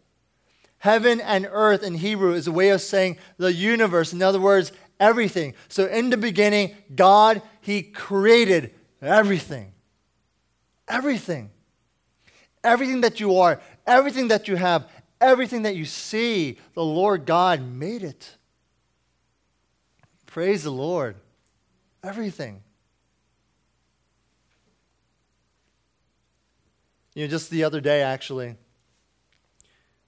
Heaven 0.78 1.20
and 1.20 1.48
earth 1.50 1.84
in 1.84 1.94
Hebrew 1.94 2.32
is 2.32 2.48
a 2.48 2.52
way 2.52 2.70
of 2.70 2.80
saying 2.80 3.18
the 3.36 3.52
universe. 3.52 4.12
In 4.12 4.20
other 4.20 4.40
words, 4.40 4.72
everything. 4.98 5.54
So 5.68 5.86
in 5.86 6.10
the 6.10 6.16
beginning, 6.16 6.74
God, 6.92 7.40
He 7.60 7.82
created 7.82 8.74
everything. 9.00 9.74
Everything. 10.88 11.50
Everything 12.64 13.02
that 13.02 13.20
you 13.20 13.38
are, 13.38 13.60
everything 13.86 14.28
that 14.28 14.48
you 14.48 14.56
have, 14.56 14.88
everything 15.20 15.62
that 15.62 15.76
you 15.76 15.84
see, 15.84 16.58
the 16.74 16.84
Lord 16.84 17.26
God 17.26 17.62
made 17.62 18.02
it. 18.02 18.36
Praise 20.26 20.62
the 20.62 20.70
Lord. 20.70 21.16
Everything. 22.02 22.62
You 27.14 27.24
know, 27.24 27.30
just 27.30 27.50
the 27.50 27.64
other 27.64 27.80
day, 27.80 28.02
actually, 28.02 28.54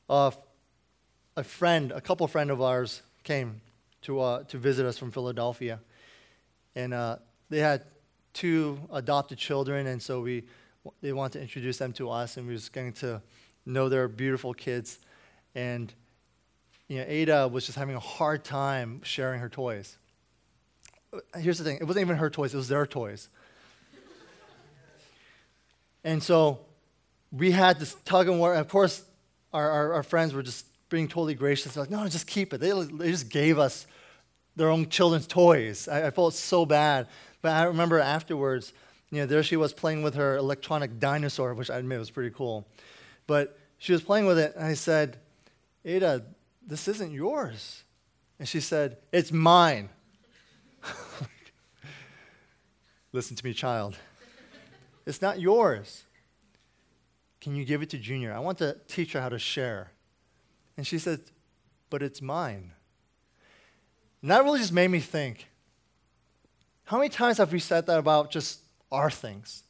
uh, 0.09 0.31
a 1.37 1.43
friend, 1.43 1.91
a 1.91 2.01
couple 2.01 2.29
friend 2.29 2.51
of 2.51 2.61
ours 2.61 3.03
came 3.25 3.61
to, 4.03 4.21
uh, 4.21 4.45
to 4.45 4.59
visit 4.59 4.87
us 4.87 4.99
from 4.99 5.11
Philadelphia. 5.11 5.81
And 6.77 6.95
uh, 6.95 7.17
they 7.49 7.59
had 7.59 7.83
two 8.33 8.79
adopted 8.93 9.39
children, 9.39 9.87
and 9.89 10.01
so 10.01 10.21
we, 10.21 10.45
they 11.01 11.13
wanted 11.13 11.35
to 11.35 11.43
introduce 11.43 11.79
them 11.79 11.93
to 11.95 12.11
us, 12.11 12.37
and 12.37 12.47
we 12.47 12.53
was 12.53 12.69
getting 12.69 12.93
to 12.95 13.21
know 13.67 13.89
their 13.89 14.09
beautiful 14.09 14.55
kids. 14.55 14.99
And 15.55 15.93
you 16.89 16.99
know, 16.99 17.05
Ada 17.07 17.49
was 17.49 17.67
just 17.67 17.79
having 17.79 17.95
a 17.95 18.01
hard 18.01 18.45
time 18.45 19.01
sharing 19.03 19.41
her 19.41 19.49
toys. 19.49 19.97
Here's 21.37 21.59
the 21.59 21.65
thing 21.65 21.79
it 21.81 21.85
wasn't 21.85 22.05
even 22.05 22.17
her 22.17 22.31
toys, 22.31 22.55
it 22.55 22.57
was 22.57 22.69
their 22.69 22.87
toys. 22.87 23.29
and 26.05 26.23
so 26.23 26.61
we 27.33 27.51
had 27.51 27.79
this 27.79 27.95
tug 28.05 28.29
and 28.29 28.39
war. 28.39 28.55
Of 28.55 28.69
course, 28.69 29.05
our, 29.53 29.71
our, 29.71 29.93
our, 29.95 30.03
friends 30.03 30.33
were 30.33 30.43
just 30.43 30.67
being 30.89 31.09
totally 31.09 31.35
gracious. 31.35 31.75
They're 31.75 31.83
like, 31.83 31.91
no, 31.91 32.07
just 32.09 32.27
keep 32.27 32.53
it. 32.53 32.59
They, 32.61 32.71
they 32.71 33.11
just 33.11 33.29
gave 33.29 33.59
us 33.59 33.87
their 34.57 34.69
own 34.69 34.89
children's 34.89 35.27
toys. 35.27 35.89
I, 35.89 36.09
I 36.09 36.11
felt 36.11 36.35
so 36.35 36.67
bad. 36.67 37.07
But 37.43 37.53
I 37.53 37.65
remember 37.65 37.99
afterwards, 37.99 38.73
you 39.11 39.21
know, 39.21 39.27
there 39.27 39.43
she 39.43 39.57
was 39.57 39.73
playing 39.73 40.03
with 40.03 40.15
her 40.15 40.37
electronic 40.37 40.99
dinosaur, 40.99 41.55
which 41.55 41.71
I 41.71 41.79
admit 41.79 41.99
was 41.99 42.11
pretty 42.11 42.31
cool. 42.31 42.67
But 43.27 43.59
she 43.79 43.93
was 43.93 44.03
playing 44.03 44.27
with 44.27 44.39
it, 44.39 44.55
and 44.55 44.65
I 44.65 44.75
said, 44.75 45.19
Ada, 45.85 46.25
this 46.67 46.87
isn't 46.89 47.13
yours. 47.13 47.85
And 48.39 48.49
she 48.49 48.61
said, 48.61 48.99
It's 49.13 49.33
mine. 49.33 49.89
Listen 53.13 53.37
to 53.37 53.45
me, 53.45 53.53
child. 53.53 53.97
It's 55.07 55.21
not 55.21 55.41
yours. 55.41 56.05
Can 57.41 57.57
you 57.57 57.65
give 57.65 57.83
it 57.83 57.91
to 57.91 57.99
Junior? 57.99 58.33
I 58.33 58.39
want 58.39 58.59
to 58.59 58.77
teach 58.87 59.15
her 59.15 59.21
how 59.21 59.31
to 59.31 59.39
share. 59.39 59.91
And 60.77 60.87
she 60.87 60.99
said, 60.99 61.21
But 61.89 62.03
it's 62.03 62.23
mine. 62.23 62.73
And 64.23 64.31
that 64.31 64.45
really 64.45 64.61
just 64.61 64.73
made 64.73 64.89
me 64.89 65.01
think 65.01 65.47
how 66.91 66.97
many 66.97 67.09
times 67.09 67.39
have 67.39 67.53
we 67.53 67.61
said 67.61 67.87
that 67.87 68.01
about 68.01 68.33
just 68.33 68.63
our 68.91 69.11
things? 69.11 69.63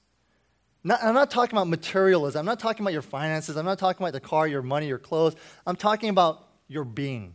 Not, 0.82 1.02
I'm 1.02 1.14
not 1.14 1.30
talking 1.30 1.56
about 1.56 1.68
materialism. 1.68 2.40
I'm 2.40 2.46
not 2.46 2.58
talking 2.58 2.82
about 2.82 2.92
your 2.92 3.02
finances. 3.02 3.56
I'm 3.56 3.66
not 3.66 3.78
talking 3.78 4.02
about 4.02 4.14
the 4.14 4.20
car, 4.20 4.46
your 4.46 4.62
money, 4.62 4.88
your 4.88 4.98
clothes. 4.98 5.36
I'm 5.66 5.76
talking 5.76 6.08
about 6.08 6.46
your 6.68 6.84
being. 6.84 7.34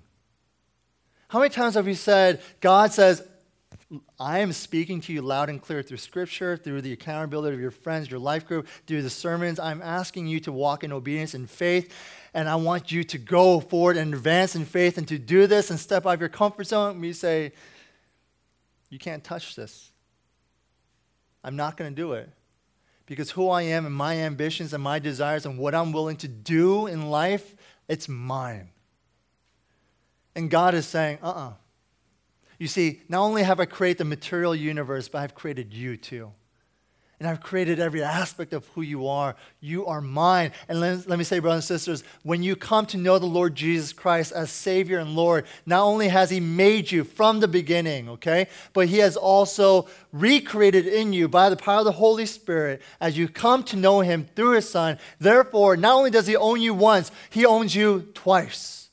How 1.28 1.40
many 1.40 1.50
times 1.50 1.76
have 1.76 1.86
we 1.86 1.94
said, 1.94 2.42
God 2.60 2.92
says, 2.92 3.28
I 4.20 4.40
am 4.40 4.52
speaking 4.52 5.02
to 5.02 5.14
you 5.14 5.22
loud 5.22 5.50
and 5.50 5.62
clear 5.62 5.84
through 5.84 5.98
scripture, 5.98 6.58
through 6.58 6.82
the 6.82 6.94
accountability 6.94 7.56
of 7.56 7.62
your 7.62 7.72
friends, 7.72 8.10
your 8.10 8.20
life 8.20 8.48
group, 8.48 8.68
through 8.88 9.04
the 9.04 9.10
sermons. 9.10 9.60
I'm 9.60 9.82
asking 9.82 10.28
you 10.28 10.40
to 10.42 10.52
walk 10.52 10.84
in 10.84 10.92
obedience 10.92 11.34
and 11.34 11.50
faith. 11.50 11.94
And 12.34 12.50
I 12.50 12.56
want 12.56 12.92
you 12.92 13.04
to 13.04 13.18
go 13.18 13.60
forward 13.60 13.98
and 13.98 14.14
advance 14.14 14.56
in 14.56 14.66
faith 14.66 14.98
and 14.98 15.08
to 15.08 15.18
do 15.18 15.48
this 15.48 15.70
and 15.70 15.80
step 15.80 16.06
out 16.06 16.16
of 16.16 16.20
your 16.20 16.30
comfort 16.30 16.66
zone. 16.66 17.00
We 17.00 17.14
say, 17.14 17.54
You 18.90 19.00
can't 19.00 19.24
touch 19.24 19.56
this. 19.56 19.92
I'm 21.46 21.56
not 21.56 21.78
going 21.78 21.92
to 21.92 21.96
do 21.96 22.14
it. 22.14 22.28
Because 23.06 23.30
who 23.30 23.50
I 23.50 23.62
am 23.62 23.86
and 23.86 23.94
my 23.94 24.18
ambitions 24.18 24.74
and 24.74 24.84
my 24.84 24.98
desires 24.98 25.46
and 25.46 25.60
what 25.60 25.76
I'm 25.76 25.94
willing 25.94 26.18
to 26.18 26.28
do 26.28 26.88
in 26.88 27.12
life, 27.12 27.56
it's 27.88 28.10
mine. 28.10 28.70
And 30.36 30.50
God 30.50 30.74
is 30.74 30.88
saying, 30.88 31.20
uh 31.22 31.28
uh-uh. 31.30 31.50
uh 31.50 31.54
you 32.58 32.68
see, 32.68 33.02
not 33.08 33.20
only 33.20 33.44
have 33.44 33.60
I 33.60 33.66
created 33.66 34.00
the 34.00 34.06
material 34.06 34.56
universe, 34.56 35.08
but 35.08 35.20
I've 35.20 35.36
created 35.36 35.72
you 35.72 35.98
too. 35.98 36.32
And 37.18 37.30
I've 37.30 37.40
created 37.40 37.80
every 37.80 38.04
aspect 38.04 38.52
of 38.52 38.68
who 38.70 38.82
you 38.82 39.08
are. 39.08 39.38
You 39.62 39.86
are 39.86 40.02
mine. 40.02 40.52
And 40.68 40.82
let, 40.82 41.08
let, 41.08 41.18
me 41.18 41.24
say, 41.24 41.40
brothers 41.40 41.70
and 41.70 41.80
sisters, 41.80 42.04
when 42.24 42.44
you 42.44 42.58
come 42.58 42.86
to 42.88 42.98
know 42.98 43.18
the 43.18 43.26
Lord 43.26 43.56
Jesus 43.56 43.94
Christ 43.94 44.34
as 44.34 44.52
Savior 44.52 45.00
and 45.00 45.16
Lord, 45.16 45.46
not 45.66 45.84
only 45.84 46.10
has 46.10 46.30
He 46.30 46.42
made 46.42 46.92
you 46.92 47.06
from 47.06 47.40
the 47.40 47.48
beginning, 47.48 48.10
okay, 48.10 48.48
but 48.74 48.90
He 48.90 48.98
has 48.98 49.16
also 49.16 49.88
recreated 50.12 50.88
in 50.88 51.14
you 51.14 51.30
by 51.30 51.50
the 51.50 51.56
power 51.56 51.80
of 51.80 51.86
the 51.86 51.94
Holy 51.94 52.26
Spirit 52.26 52.82
as 53.00 53.18
you 53.18 53.30
come 53.30 53.64
to 53.64 53.78
know 53.78 54.02
Him 54.02 54.28
through 54.36 54.56
His 54.56 54.70
Son. 54.70 55.00
Therefore, 55.18 55.78
not 55.78 55.96
only 55.96 56.12
does 56.12 56.28
He 56.28 56.36
own 56.36 56.62
you 56.62 56.74
once, 56.74 57.12
He 57.30 57.46
owns 57.46 57.74
you 57.74 58.10
twice. 58.14 58.90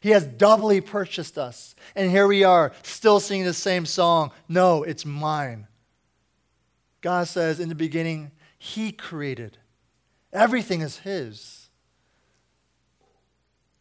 He 0.00 0.10
has 0.10 0.26
doubly 0.26 0.80
purchased 0.80 1.38
us. 1.38 1.76
And 1.94 2.10
here 2.10 2.26
we 2.26 2.42
are, 2.42 2.72
still 2.82 3.20
singing 3.20 3.46
the 3.46 3.54
same 3.54 3.86
song. 3.86 4.32
No, 4.48 4.82
it's 4.82 5.06
mine. 5.06 5.68
God 7.02 7.28
says 7.28 7.60
in 7.60 7.68
the 7.68 7.74
beginning, 7.74 8.30
He 8.58 8.92
created. 8.92 9.58
Everything 10.32 10.80
is 10.80 10.98
His. 10.98 11.68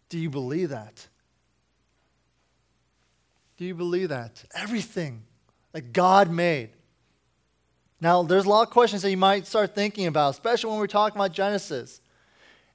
Do 0.10 0.19
you 0.19 0.29
believe 0.29 0.69
that? 0.69 1.07
Do 3.55 3.63
you 3.63 3.75
believe 3.75 4.10
that? 4.10 4.43
Everything 4.53 5.23
that 5.71 5.93
God 5.93 6.29
made, 6.29 6.71
Now, 8.01 8.23
there's 8.23 8.45
a 8.45 8.49
lot 8.49 8.63
of 8.63 8.71
questions 8.71 9.03
that 9.03 9.12
you 9.12 9.17
might 9.17 9.45
start 9.45 9.75
thinking 9.75 10.07
about, 10.07 10.31
especially 10.31 10.71
when 10.71 10.79
we're 10.79 10.88
talking 10.88 11.17
about 11.17 11.31
Genesis. 11.31 12.00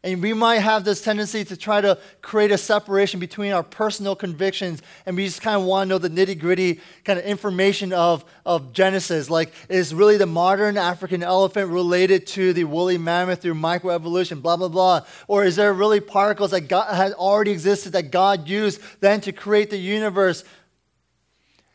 And 0.07 0.23
we 0.23 0.35
might 0.35 0.61
have 0.61 0.85
this 0.85 1.03
tendency 1.03 1.45
to 1.47 1.57
try 1.57 1.81
to 1.81 1.99
create 2.23 2.53
a 2.53 2.59
separation 2.59 3.19
between 3.19 3.51
our 3.51 3.65
personal 3.65 4.15
convictions 4.15 4.81
and 5.05 5.17
we 5.17 5.25
just 5.25 5.43
kind 5.43 5.57
of 5.61 5.67
want 5.67 5.89
to 5.89 5.89
know 5.89 5.99
the 5.99 6.09
nitty 6.09 6.39
gritty 6.39 6.81
kind 7.05 7.19
of 7.19 7.25
information 7.25 7.93
of, 7.93 8.25
of 8.45 8.73
Genesis. 8.73 9.29
Like, 9.29 9.53
is 9.69 9.93
really 9.93 10.17
the 10.17 10.25
modern 10.25 10.79
African 10.79 11.25
elephant 11.25 11.73
related 11.73 12.25
to 12.29 12.53
the 12.53 12.63
woolly 12.63 12.99
mammoth 12.99 13.43
through 13.43 13.55
microevolution, 13.55 14.41
blah, 14.41 14.57
blah, 14.57 14.69
blah? 14.69 15.01
Or 15.27 15.43
is 15.43 15.57
there 15.57 15.73
really 15.73 15.99
particles 15.99 16.53
that 16.53 16.69
God 16.69 16.95
had 16.95 17.13
already 17.15 17.51
existed 17.51 17.95
that 17.95 18.13
God 18.13 18.47
used 18.47 18.81
then 19.01 19.21
to 19.23 19.33
create 19.33 19.71
the 19.71 19.77
universe? 19.77 20.45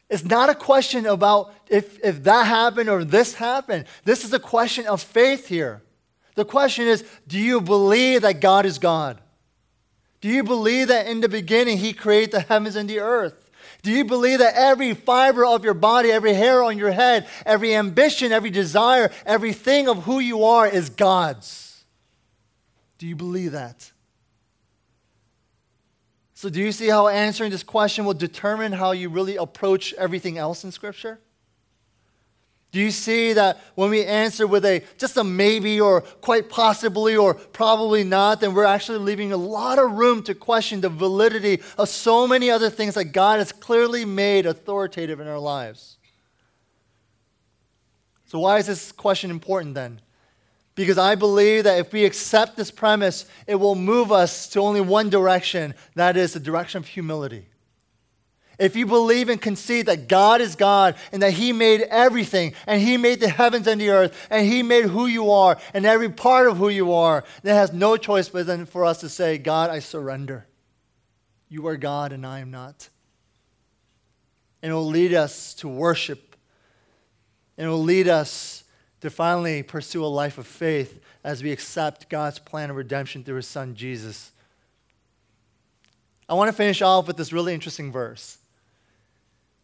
It's 0.09 0.23
not 0.23 0.49
a 0.49 0.55
question 0.55 1.05
about 1.05 1.53
if, 1.67 1.99
if 2.01 2.23
that 2.23 2.47
happened 2.47 2.87
or 2.87 3.03
this 3.03 3.33
happened. 3.33 3.87
This 4.05 4.23
is 4.23 4.31
a 4.31 4.39
question 4.39 4.87
of 4.87 5.01
faith 5.01 5.49
here. 5.49 5.81
The 6.41 6.45
question 6.45 6.87
is 6.87 7.03
do 7.27 7.37
you 7.37 7.61
believe 7.61 8.23
that 8.23 8.41
God 8.41 8.65
is 8.65 8.79
God? 8.79 9.21
Do 10.21 10.27
you 10.27 10.43
believe 10.43 10.87
that 10.87 11.05
in 11.05 11.21
the 11.21 11.29
beginning 11.29 11.77
He 11.77 11.93
created 11.93 12.31
the 12.31 12.39
heavens 12.39 12.75
and 12.75 12.89
the 12.89 12.99
earth? 12.99 13.51
Do 13.83 13.91
you 13.91 14.03
believe 14.05 14.39
that 14.39 14.55
every 14.55 14.95
fiber 14.95 15.45
of 15.45 15.63
your 15.63 15.75
body, 15.75 16.11
every 16.11 16.33
hair 16.33 16.63
on 16.63 16.79
your 16.79 16.89
head, 16.89 17.27
every 17.45 17.75
ambition, 17.75 18.31
every 18.31 18.49
desire, 18.49 19.11
everything 19.23 19.87
of 19.87 20.05
who 20.05 20.17
you 20.17 20.43
are 20.43 20.67
is 20.67 20.89
God's? 20.89 21.83
Do 22.97 23.05
you 23.05 23.15
believe 23.15 23.51
that? 23.51 23.91
So, 26.33 26.49
do 26.49 26.59
you 26.59 26.71
see 26.71 26.87
how 26.87 27.07
answering 27.07 27.51
this 27.51 27.61
question 27.61 28.03
will 28.03 28.15
determine 28.15 28.71
how 28.71 28.93
you 28.93 29.09
really 29.09 29.35
approach 29.35 29.93
everything 29.93 30.39
else 30.39 30.63
in 30.63 30.71
Scripture? 30.71 31.19
Do 32.71 32.79
you 32.79 32.91
see 32.91 33.33
that 33.33 33.59
when 33.75 33.89
we 33.89 34.05
answer 34.05 34.47
with 34.47 34.63
a 34.63 34.81
just 34.97 35.17
a 35.17 35.25
maybe 35.25 35.81
or 35.81 36.01
quite 36.01 36.49
possibly 36.49 37.17
or 37.17 37.33
probably 37.33 38.05
not, 38.05 38.39
then 38.39 38.53
we're 38.53 38.63
actually 38.63 38.99
leaving 38.99 39.33
a 39.33 39.37
lot 39.37 39.77
of 39.77 39.91
room 39.91 40.23
to 40.23 40.33
question 40.33 40.79
the 40.79 40.87
validity 40.87 41.61
of 41.77 41.89
so 41.89 42.25
many 42.25 42.49
other 42.49 42.69
things 42.69 42.93
that 42.93 43.05
God 43.05 43.39
has 43.39 43.51
clearly 43.51 44.05
made 44.05 44.45
authoritative 44.45 45.19
in 45.19 45.27
our 45.27 45.39
lives? 45.39 45.97
So, 48.27 48.39
why 48.39 48.59
is 48.59 48.67
this 48.67 48.93
question 48.93 49.29
important 49.29 49.75
then? 49.75 49.99
Because 50.73 50.97
I 50.97 51.15
believe 51.15 51.65
that 51.65 51.79
if 51.79 51.91
we 51.91 52.05
accept 52.05 52.55
this 52.55 52.71
premise, 52.71 53.25
it 53.45 53.55
will 53.55 53.75
move 53.75 54.13
us 54.13 54.47
to 54.51 54.61
only 54.61 54.79
one 54.79 55.09
direction 55.09 55.75
that 55.95 56.15
is, 56.15 56.31
the 56.31 56.39
direction 56.39 56.77
of 56.77 56.87
humility. 56.87 57.50
If 58.61 58.75
you 58.75 58.85
believe 58.85 59.27
and 59.27 59.41
concede 59.41 59.87
that 59.87 60.07
God 60.07 60.39
is 60.39 60.55
God 60.55 60.95
and 61.11 61.23
that 61.23 61.33
He 61.33 61.51
made 61.51 61.81
everything 61.81 62.53
and 62.67 62.79
He 62.79 62.95
made 62.95 63.19
the 63.19 63.27
heavens 63.27 63.65
and 63.65 63.81
the 63.81 63.89
earth 63.89 64.27
and 64.29 64.45
He 64.47 64.61
made 64.61 64.85
who 64.85 65.07
you 65.07 65.31
are 65.31 65.57
and 65.73 65.83
every 65.83 66.09
part 66.09 66.47
of 66.47 66.57
who 66.57 66.69
you 66.69 66.93
are, 66.93 67.23
then 67.41 67.55
has 67.55 67.73
no 67.73 67.97
choice 67.97 68.29
but 68.29 68.45
then 68.45 68.67
for 68.67 68.85
us 68.85 68.99
to 68.99 69.09
say, 69.09 69.39
God, 69.39 69.71
I 69.71 69.79
surrender. 69.79 70.45
You 71.49 71.65
are 71.65 71.75
God 71.75 72.11
and 72.11 72.23
I 72.23 72.37
am 72.39 72.51
not. 72.51 72.87
And 74.61 74.71
it 74.71 74.75
will 74.75 74.85
lead 74.85 75.15
us 75.15 75.55
to 75.55 75.67
worship. 75.67 76.35
And 77.57 77.65
it 77.65 77.69
will 77.71 77.81
lead 77.81 78.07
us 78.07 78.63
to 78.99 79.09
finally 79.09 79.63
pursue 79.63 80.05
a 80.05 80.07
life 80.07 80.37
of 80.37 80.45
faith 80.45 81.01
as 81.23 81.41
we 81.41 81.51
accept 81.51 82.09
God's 82.09 82.37
plan 82.37 82.69
of 82.69 82.75
redemption 82.75 83.23
through 83.23 83.37
his 83.37 83.47
son 83.47 83.73
Jesus. 83.73 84.31
I 86.29 86.35
want 86.35 86.49
to 86.49 86.53
finish 86.53 86.83
off 86.83 87.07
with 87.07 87.17
this 87.17 87.33
really 87.33 87.55
interesting 87.55 87.91
verse. 87.91 88.37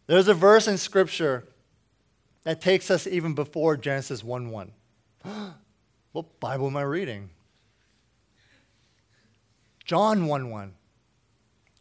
There's 0.08 0.26
a 0.26 0.34
verse 0.34 0.66
in 0.66 0.78
scripture 0.78 1.44
that 2.42 2.62
takes 2.62 2.90
us 2.90 3.06
even 3.06 3.34
before 3.34 3.76
Genesis 3.76 4.24
1 4.24 4.50
1. 4.50 4.72
what 6.12 6.40
Bible 6.40 6.66
am 6.66 6.78
I 6.78 6.82
reading? 6.82 7.28
John 9.84 10.26
1 10.26 10.50
1. 10.50 10.72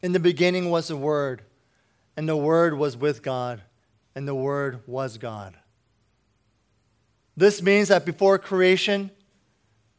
In 0.04 0.12
the 0.12 0.20
beginning 0.20 0.70
was 0.70 0.90
the 0.90 0.98
Word, 0.98 1.42
and 2.18 2.28
the 2.28 2.36
Word 2.36 2.78
was 2.78 2.98
with 2.98 3.24
God, 3.24 3.62
and 4.14 4.28
the 4.28 4.36
Word 4.36 4.82
was 4.86 5.18
God. 5.18 5.56
This 7.38 7.62
means 7.62 7.88
that 7.88 8.06
before 8.06 8.38
creation, 8.38 9.10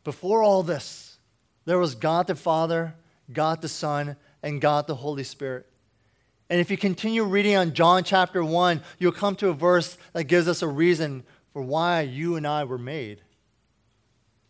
before 0.04 0.42
all 0.42 0.62
this, 0.62 1.16
there 1.64 1.78
was 1.78 1.94
God 1.94 2.26
the 2.26 2.34
Father, 2.34 2.94
God 3.32 3.62
the 3.62 3.68
Son, 3.68 4.16
and 4.42 4.60
God 4.60 4.86
the 4.86 4.96
Holy 4.96 5.24
Spirit. 5.24 5.66
And 6.50 6.60
if 6.60 6.70
you 6.70 6.76
continue 6.76 7.24
reading 7.24 7.56
on 7.56 7.74
John 7.74 8.04
chapter 8.04 8.42
1, 8.42 8.82
you'll 8.98 9.12
come 9.12 9.36
to 9.36 9.48
a 9.48 9.54
verse 9.54 9.98
that 10.14 10.24
gives 10.24 10.48
us 10.48 10.62
a 10.62 10.68
reason 10.68 11.24
for 11.52 11.60
why 11.60 12.02
you 12.02 12.36
and 12.36 12.46
I 12.46 12.64
were 12.64 12.78
made. 12.78 13.22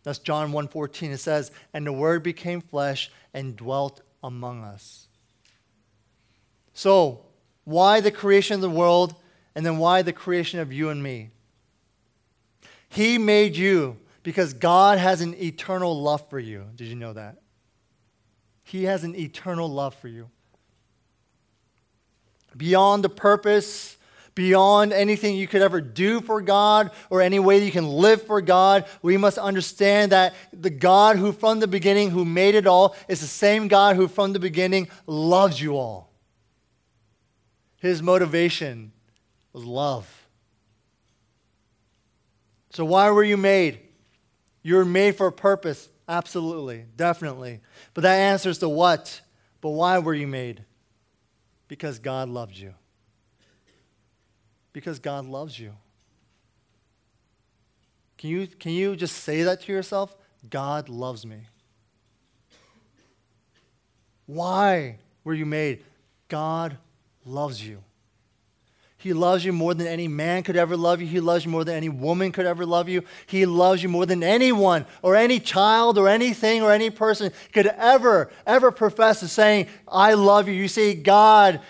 That's 0.03 0.19
John 0.19 0.51
1:14. 0.51 1.11
It 1.11 1.17
says, 1.17 1.51
"And 1.73 1.85
the 1.85 1.91
word 1.91 2.23
became 2.23 2.61
flesh 2.61 3.11
and 3.33 3.55
dwelt 3.55 4.01
among 4.23 4.63
us." 4.63 5.07
So, 6.73 7.25
why 7.65 7.99
the 7.99 8.11
creation 8.11 8.55
of 8.55 8.61
the 8.61 8.69
world 8.69 9.15
and 9.53 9.65
then 9.65 9.77
why 9.77 10.01
the 10.01 10.13
creation 10.13 10.59
of 10.59 10.71
you 10.71 10.89
and 10.89 11.03
me? 11.03 11.31
He 12.87 13.17
made 13.17 13.57
you 13.57 13.99
because 14.23 14.53
God 14.53 14.97
has 14.97 15.21
an 15.21 15.35
eternal 15.35 16.01
love 16.01 16.29
for 16.29 16.39
you. 16.39 16.69
Did 16.75 16.87
you 16.87 16.95
know 16.95 17.13
that? 17.13 17.41
He 18.63 18.83
has 18.85 19.03
an 19.03 19.15
eternal 19.15 19.69
love 19.69 19.95
for 19.95 20.07
you. 20.07 20.29
Beyond 22.57 23.03
the 23.03 23.09
purpose, 23.09 23.97
beyond 24.35 24.93
anything 24.93 25.35
you 25.35 25.47
could 25.47 25.61
ever 25.61 25.81
do 25.81 26.21
for 26.21 26.41
God 26.41 26.91
or 27.09 27.21
any 27.21 27.39
way 27.39 27.63
you 27.63 27.71
can 27.71 27.87
live 27.87 28.23
for 28.23 28.41
God, 28.41 28.85
we 29.01 29.17
must 29.17 29.37
understand 29.37 30.11
that 30.13 30.33
the 30.53 30.69
God 30.69 31.17
who 31.17 31.31
from 31.31 31.59
the 31.59 31.67
beginning, 31.67 32.11
who 32.11 32.23
made 32.23 32.55
it 32.55 32.65
all, 32.65 32.95
is 33.07 33.19
the 33.19 33.27
same 33.27 33.67
God 33.67 33.95
who 33.95 34.07
from 34.07 34.33
the 34.33 34.39
beginning 34.39 34.87
loves 35.07 35.61
you 35.61 35.77
all. 35.77 36.13
His 37.77 38.01
motivation 38.01 38.91
was 39.51 39.65
love. 39.65 40.27
So, 42.71 42.85
why 42.85 43.09
were 43.09 43.23
you 43.23 43.37
made? 43.37 43.79
You 44.61 44.75
were 44.75 44.85
made 44.85 45.15
for 45.15 45.27
a 45.27 45.31
purpose. 45.31 45.89
Absolutely, 46.07 46.85
definitely. 46.95 47.61
But 47.93 48.01
that 48.01 48.15
answers 48.15 48.59
the 48.59 48.69
what. 48.69 49.21
But 49.61 49.71
why 49.71 49.99
were 49.99 50.13
you 50.13 50.27
made? 50.27 50.63
Because 51.69 51.99
God 51.99 52.27
loves 52.27 52.61
you. 52.61 52.73
Because 54.73 54.99
God 54.99 55.25
loves 55.25 55.57
you. 55.57 55.71
Can 58.17 58.29
you, 58.31 58.47
can 58.47 58.73
you 58.73 58.97
just 58.97 59.15
say 59.15 59.43
that 59.43 59.61
to 59.61 59.71
yourself? 59.71 60.17
God 60.49 60.89
loves 60.89 61.25
me. 61.25 61.37
Why 64.25 64.97
were 65.23 65.33
you 65.33 65.45
made? 65.45 65.85
God 66.27 66.77
loves 67.25 67.65
you. 67.65 67.81
He 69.01 69.13
loves 69.13 69.45
you 69.45 69.53
more 69.53 69.73
than 69.73 69.87
any 69.87 70.09
man 70.09 70.43
could 70.43 70.57
ever 70.57 70.75
love 70.75 70.99
you. 70.99 71.07
He 71.07 71.21
loves 71.21 71.45
you 71.45 71.51
more 71.51 71.63
than 71.63 71.75
any 71.75 71.87
woman 71.87 72.33
could 72.33 72.45
ever 72.45 72.65
love 72.65 72.89
you. 72.89 73.03
He 73.27 73.45
loves 73.45 73.81
you 73.81 73.87
more 73.87 74.05
than 74.05 74.23
anyone 74.23 74.85
or 75.01 75.15
any 75.15 75.39
child 75.39 75.97
or 75.97 76.09
anything 76.09 76.61
or 76.61 76.73
any 76.73 76.89
person 76.89 77.31
could 77.53 77.67
ever, 77.67 78.29
ever 78.45 78.71
profess 78.71 79.21
to 79.21 79.29
saying, 79.29 79.67
I 79.87 80.15
love 80.15 80.49
you. 80.49 80.53
You 80.53 80.67
see, 80.67 80.95
God, 80.95 81.61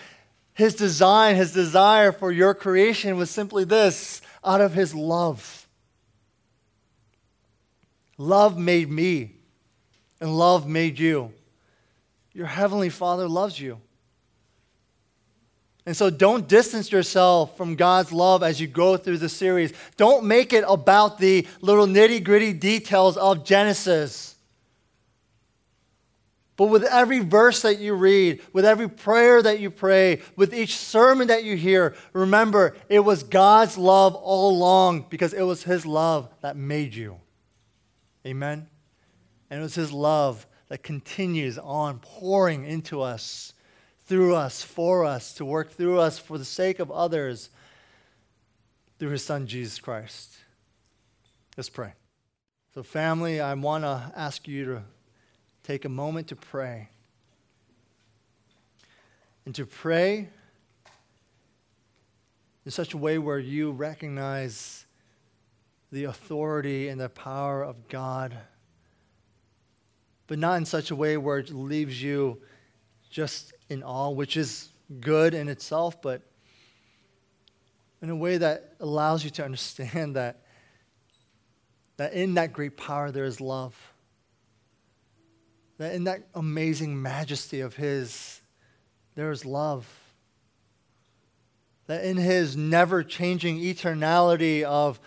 His 0.54 0.74
design, 0.74 1.36
His 1.36 1.52
desire 1.52 2.10
for 2.10 2.32
your 2.32 2.52
creation 2.52 3.16
was 3.16 3.30
simply 3.30 3.62
this 3.62 4.22
out 4.44 4.60
of 4.60 4.74
His 4.74 4.92
love. 4.92 5.68
Love 8.18 8.58
made 8.58 8.90
me, 8.90 9.36
and 10.20 10.36
love 10.36 10.66
made 10.66 10.98
you. 10.98 11.32
Your 12.32 12.46
Heavenly 12.46 12.88
Father 12.88 13.28
loves 13.28 13.60
you. 13.60 13.80
And 15.86 15.96
so 15.96 16.10
don't 16.10 16.46
distance 16.46 16.92
yourself 16.92 17.56
from 17.56 17.74
God's 17.74 18.12
love 18.12 18.42
as 18.42 18.60
you 18.60 18.66
go 18.66 18.96
through 18.96 19.18
the 19.18 19.28
series. 19.28 19.72
Don't 19.96 20.24
make 20.24 20.52
it 20.52 20.64
about 20.68 21.18
the 21.18 21.46
little 21.60 21.86
nitty 21.86 22.22
gritty 22.22 22.52
details 22.52 23.16
of 23.16 23.44
Genesis. 23.44 24.36
But 26.60 26.66
with 26.66 26.84
every 26.84 27.20
verse 27.20 27.62
that 27.62 27.78
you 27.78 27.94
read, 27.94 28.42
with 28.52 28.66
every 28.66 28.88
prayer 28.88 29.40
that 29.40 29.60
you 29.60 29.70
pray, 29.70 30.20
with 30.36 30.52
each 30.52 30.76
sermon 30.76 31.28
that 31.28 31.42
you 31.42 31.56
hear, 31.56 31.94
remember 32.12 32.76
it 32.90 33.00
was 33.00 33.22
God's 33.22 33.78
love 33.78 34.14
all 34.14 34.50
along 34.50 35.06
because 35.08 35.32
it 35.32 35.40
was 35.40 35.62
His 35.62 35.86
love 35.86 36.28
that 36.42 36.58
made 36.58 36.94
you. 36.94 37.16
Amen? 38.26 38.68
And 39.48 39.60
it 39.60 39.62
was 39.62 39.74
His 39.74 39.90
love 39.90 40.46
that 40.68 40.82
continues 40.82 41.56
on 41.56 41.98
pouring 42.00 42.66
into 42.66 43.00
us 43.00 43.54
through 44.10 44.34
us, 44.34 44.60
for 44.60 45.04
us, 45.04 45.34
to 45.34 45.44
work 45.44 45.70
through 45.70 46.00
us 46.00 46.18
for 46.18 46.36
the 46.36 46.44
sake 46.44 46.80
of 46.80 46.90
others 46.90 47.48
through 48.98 49.10
his 49.10 49.24
son, 49.24 49.46
Jesus 49.46 49.78
Christ. 49.78 50.36
Let's 51.56 51.70
pray. 51.70 51.92
So, 52.74 52.82
family, 52.82 53.40
I 53.40 53.54
want 53.54 53.84
to 53.84 54.12
ask 54.16 54.48
you 54.48 54.64
to 54.64 54.82
take 55.62 55.84
a 55.84 55.88
moment 55.88 56.26
to 56.26 56.34
pray. 56.34 56.88
And 59.46 59.54
to 59.54 59.64
pray 59.64 60.28
in 62.66 62.72
such 62.72 62.94
a 62.94 62.98
way 62.98 63.16
where 63.16 63.38
you 63.38 63.70
recognize 63.70 64.86
the 65.92 66.02
authority 66.02 66.88
and 66.88 67.00
the 67.00 67.08
power 67.08 67.62
of 67.62 67.86
God, 67.86 68.36
but 70.26 70.40
not 70.40 70.56
in 70.56 70.64
such 70.64 70.90
a 70.90 70.96
way 70.96 71.16
where 71.16 71.38
it 71.38 71.50
leaves 71.50 72.02
you 72.02 72.40
just 73.10 73.52
in 73.68 73.82
awe, 73.82 74.10
which 74.10 74.36
is 74.36 74.68
good 75.00 75.34
in 75.34 75.48
itself, 75.48 76.00
but 76.00 76.22
in 78.00 78.08
a 78.08 78.16
way 78.16 78.38
that 78.38 78.74
allows 78.80 79.24
you 79.24 79.30
to 79.30 79.44
understand 79.44 80.16
that, 80.16 80.42
that 81.96 82.12
in 82.12 82.34
that 82.34 82.52
great 82.52 82.76
power 82.76 83.10
there 83.10 83.24
is 83.24 83.40
love. 83.40 83.76
That 85.78 85.94
in 85.94 86.04
that 86.04 86.28
amazing 86.34 87.00
majesty 87.00 87.60
of 87.60 87.76
His, 87.76 88.40
there 89.16 89.30
is 89.30 89.44
love. 89.44 89.88
That 91.86 92.04
in 92.04 92.16
His 92.16 92.56
never 92.56 93.02
changing 93.02 93.58
eternality 93.58 94.62
of 94.62 95.00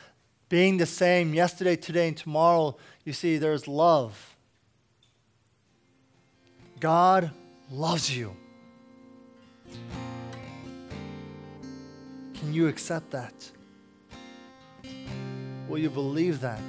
being 0.50 0.78
the 0.78 0.86
same 0.86 1.34
yesterday, 1.34 1.76
today, 1.76 2.10
and 2.10 2.18
tomorrow, 2.18 2.76
you 3.06 3.13
see, 3.13 3.38
there's 3.38 3.68
love. 3.68 4.36
God 6.80 7.32
loves 7.74 8.16
you. 8.16 8.36
Can 12.36 12.54
you 12.54 12.68
accept 12.68 13.10
that? 13.12 13.34
Will 15.68 15.80
you 15.80 15.90
believe 15.90 16.40
that? 16.42 16.62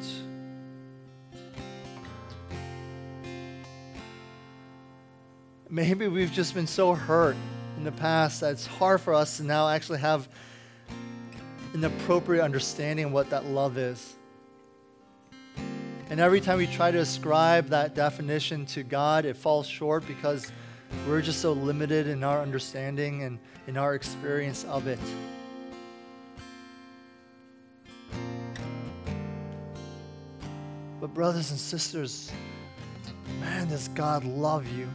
Maybe 5.68 6.08
we've 6.08 6.32
just 6.32 6.54
been 6.54 6.66
so 6.66 6.94
hurt 6.94 7.36
in 7.76 7.84
the 7.84 7.92
past 7.92 8.40
that 8.40 8.52
it's 8.52 8.66
hard 8.66 9.00
for 9.00 9.12
us 9.12 9.36
to 9.36 9.42
now 9.42 9.68
actually 9.68 9.98
have 9.98 10.26
an 11.74 11.84
appropriate 11.84 12.42
understanding 12.42 13.06
of 13.06 13.12
what 13.12 13.28
that 13.28 13.44
love 13.44 13.76
is. 13.76 14.14
And 16.08 16.18
every 16.20 16.40
time 16.40 16.58
we 16.58 16.66
try 16.66 16.90
to 16.92 16.98
ascribe 16.98 17.68
that 17.68 17.94
definition 17.94 18.64
to 18.66 18.82
God, 18.82 19.26
it 19.26 19.36
falls 19.36 19.66
short 19.66 20.06
because 20.06 20.50
we're 21.06 21.22
just 21.22 21.40
so 21.40 21.52
limited 21.52 22.06
in 22.06 22.24
our 22.24 22.40
understanding 22.40 23.22
and 23.22 23.38
in 23.66 23.76
our 23.76 23.94
experience 23.94 24.64
of 24.64 24.86
it. 24.86 24.98
But, 31.00 31.12
brothers 31.12 31.50
and 31.50 31.60
sisters, 31.60 32.32
man, 33.40 33.68
does 33.68 33.88
God 33.88 34.24
love 34.24 34.66
you. 34.76 34.88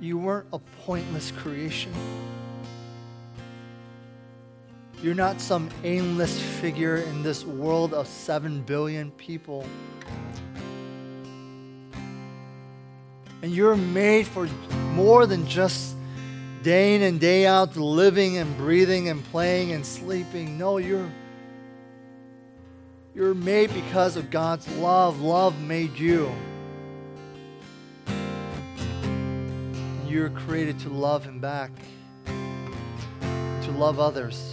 You 0.00 0.18
weren't 0.18 0.48
a 0.52 0.58
pointless 0.58 1.30
creation. 1.30 1.92
You're 5.02 5.14
not 5.14 5.40
some 5.40 5.68
aimless 5.84 6.40
figure 6.40 6.96
in 6.96 7.22
this 7.22 7.44
world 7.44 7.92
of 7.92 8.06
seven 8.06 8.62
billion 8.62 9.10
people. 9.12 9.66
And 13.42 13.52
you're 13.52 13.76
made 13.76 14.26
for 14.28 14.46
more 14.94 15.26
than 15.26 15.46
just 15.48 15.96
day 16.62 16.94
in 16.94 17.02
and 17.02 17.18
day 17.20 17.44
out, 17.44 17.76
living 17.76 18.38
and 18.38 18.56
breathing 18.56 19.08
and 19.08 19.24
playing 19.24 19.72
and 19.72 19.84
sleeping. 19.84 20.56
No, 20.56 20.78
you're 20.78 21.10
you're 23.14 23.34
made 23.34 23.74
because 23.74 24.16
of 24.16 24.30
God's 24.30 24.66
love. 24.76 25.20
Love 25.20 25.60
made 25.60 25.98
you. 25.98 26.32
You're 30.06 30.30
created 30.30 30.78
to 30.80 30.88
love 30.88 31.24
Him 31.24 31.40
back, 31.40 31.70
to 32.26 33.70
love 33.72 33.98
others. 33.98 34.51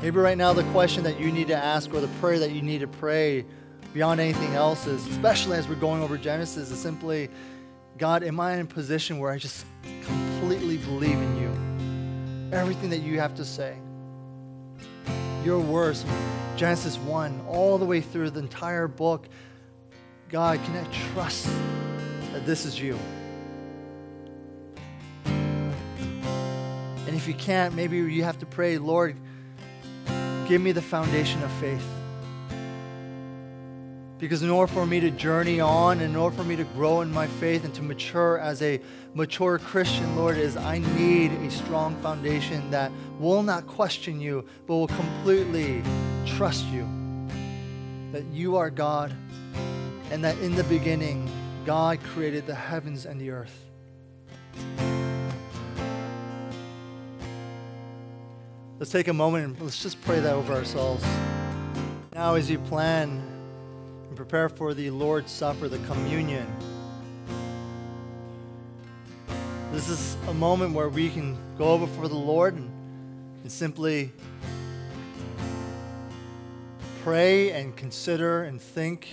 Maybe 0.00 0.18
right 0.18 0.38
now 0.38 0.52
the 0.52 0.62
question 0.70 1.02
that 1.04 1.18
you 1.18 1.32
need 1.32 1.48
to 1.48 1.56
ask 1.56 1.92
or 1.92 2.00
the 2.00 2.06
prayer 2.20 2.38
that 2.38 2.52
you 2.52 2.62
need 2.62 2.78
to 2.80 2.86
pray 2.86 3.44
beyond 3.92 4.20
anything 4.20 4.54
else 4.54 4.86
is, 4.86 5.04
especially 5.08 5.58
as 5.58 5.66
we're 5.66 5.74
going 5.74 6.02
over 6.02 6.16
Genesis, 6.16 6.70
is 6.70 6.78
simply, 6.78 7.28
God, 7.96 8.22
am 8.22 8.38
I 8.38 8.54
in 8.54 8.60
a 8.60 8.64
position 8.64 9.18
where 9.18 9.32
I 9.32 9.38
just 9.38 9.66
completely 10.02 10.76
believe 10.76 11.18
in 11.18 11.36
you? 11.36 11.50
Everything 12.56 12.90
that 12.90 13.00
you 13.00 13.18
have 13.18 13.34
to 13.34 13.44
say. 13.44 13.76
Your 15.44 15.58
words, 15.58 16.04
Genesis 16.54 16.96
1, 16.98 17.46
all 17.48 17.76
the 17.76 17.84
way 17.84 18.00
through 18.00 18.30
the 18.30 18.38
entire 18.38 18.86
book. 18.86 19.28
God, 20.28 20.62
can 20.62 20.76
I 20.76 20.84
trust 21.12 21.46
that 22.32 22.46
this 22.46 22.64
is 22.64 22.80
you? 22.80 22.96
And 25.24 27.16
if 27.16 27.26
you 27.26 27.34
can't, 27.34 27.74
maybe 27.74 27.96
you 27.96 28.22
have 28.22 28.38
to 28.38 28.46
pray, 28.46 28.78
Lord, 28.78 29.16
give 30.48 30.62
me 30.62 30.72
the 30.72 30.80
foundation 30.80 31.42
of 31.42 31.52
faith. 31.52 31.86
Because 34.18 34.42
in 34.42 34.48
order 34.48 34.72
for 34.72 34.86
me 34.86 34.98
to 34.98 35.10
journey 35.10 35.60
on, 35.60 36.00
in 36.00 36.16
order 36.16 36.34
for 36.34 36.42
me 36.42 36.56
to 36.56 36.64
grow 36.64 37.02
in 37.02 37.12
my 37.12 37.26
faith 37.26 37.64
and 37.64 37.74
to 37.74 37.82
mature 37.82 38.38
as 38.38 38.62
a 38.62 38.80
mature 39.14 39.58
Christian, 39.58 40.16
Lord, 40.16 40.38
is 40.38 40.56
I 40.56 40.78
need 40.78 41.32
a 41.32 41.50
strong 41.50 41.94
foundation 41.96 42.70
that 42.70 42.90
will 43.20 43.42
not 43.42 43.66
question 43.66 44.20
you, 44.20 44.44
but 44.66 44.74
will 44.74 44.88
completely 44.88 45.82
trust 46.24 46.64
you. 46.66 46.88
That 48.12 48.24
you 48.32 48.56
are 48.56 48.70
God, 48.70 49.14
and 50.10 50.24
that 50.24 50.38
in 50.38 50.56
the 50.56 50.64
beginning, 50.64 51.30
God 51.66 52.00
created 52.14 52.46
the 52.46 52.54
heavens 52.54 53.04
and 53.04 53.20
the 53.20 53.30
earth. 53.30 53.66
Let's 58.78 58.92
take 58.92 59.08
a 59.08 59.12
moment 59.12 59.44
and 59.44 59.60
let's 59.60 59.82
just 59.82 60.00
pray 60.02 60.20
that 60.20 60.32
over 60.34 60.52
ourselves. 60.52 61.04
Now, 62.14 62.36
as 62.36 62.48
you 62.48 62.60
plan 62.60 63.20
and 64.06 64.16
prepare 64.16 64.48
for 64.48 64.72
the 64.72 64.92
Lord's 64.92 65.32
Supper, 65.32 65.66
the 65.68 65.78
communion. 65.78 66.46
This 69.72 69.88
is 69.88 70.16
a 70.28 70.32
moment 70.34 70.74
where 70.74 70.88
we 70.88 71.10
can 71.10 71.36
go 71.58 71.76
before 71.76 72.06
the 72.06 72.14
Lord 72.14 72.54
and, 72.54 72.70
and 73.42 73.50
simply 73.50 74.12
pray 77.02 77.50
and 77.50 77.74
consider 77.74 78.44
and 78.44 78.62
think 78.62 79.08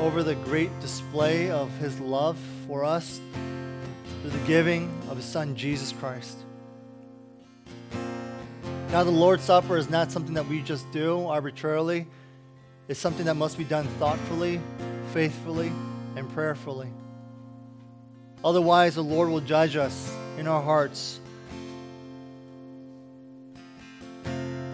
over 0.00 0.22
the 0.22 0.36
great 0.36 0.70
display 0.80 1.50
of 1.50 1.70
His 1.76 2.00
love 2.00 2.38
for 2.66 2.86
us 2.86 3.20
through 4.22 4.30
the 4.30 4.46
giving 4.46 4.90
of 5.10 5.18
His 5.18 5.26
Son, 5.26 5.54
Jesus 5.54 5.92
Christ. 5.92 6.38
Now, 8.92 9.04
the 9.04 9.10
Lord's 9.10 9.42
Supper 9.42 9.76
is 9.76 9.90
not 9.90 10.12
something 10.12 10.34
that 10.34 10.46
we 10.46 10.60
just 10.60 10.90
do 10.92 11.26
arbitrarily 11.26 12.06
it's 12.88 13.00
something 13.00 13.24
that 13.26 13.36
must 13.36 13.56
be 13.56 13.64
done 13.64 13.86
thoughtfully, 13.98 14.60
faithfully, 15.12 15.72
and 16.16 16.30
prayerfully. 16.34 16.88
Otherwise, 18.44 18.96
the 18.96 19.02
Lord 19.02 19.30
will 19.30 19.40
judge 19.40 19.76
us 19.76 20.14
in 20.36 20.48
our 20.48 20.60
hearts. 20.60 21.20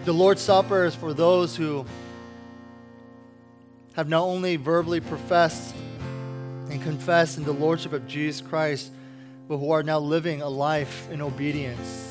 The 0.03 0.11
Lord's 0.11 0.41
Supper 0.41 0.85
is 0.85 0.95
for 0.95 1.13
those 1.13 1.55
who 1.55 1.85
have 3.93 4.09
not 4.09 4.23
only 4.23 4.55
verbally 4.55 4.99
professed 4.99 5.75
and 6.69 6.81
confessed 6.81 7.37
in 7.37 7.45
the 7.45 7.53
Lordship 7.53 7.93
of 7.93 8.07
Jesus 8.07 8.45
Christ, 8.45 8.91
but 9.47 9.59
who 9.59 9.71
are 9.71 9.83
now 9.83 9.99
living 9.99 10.41
a 10.41 10.49
life 10.49 11.09
in 11.11 11.21
obedience 11.21 12.08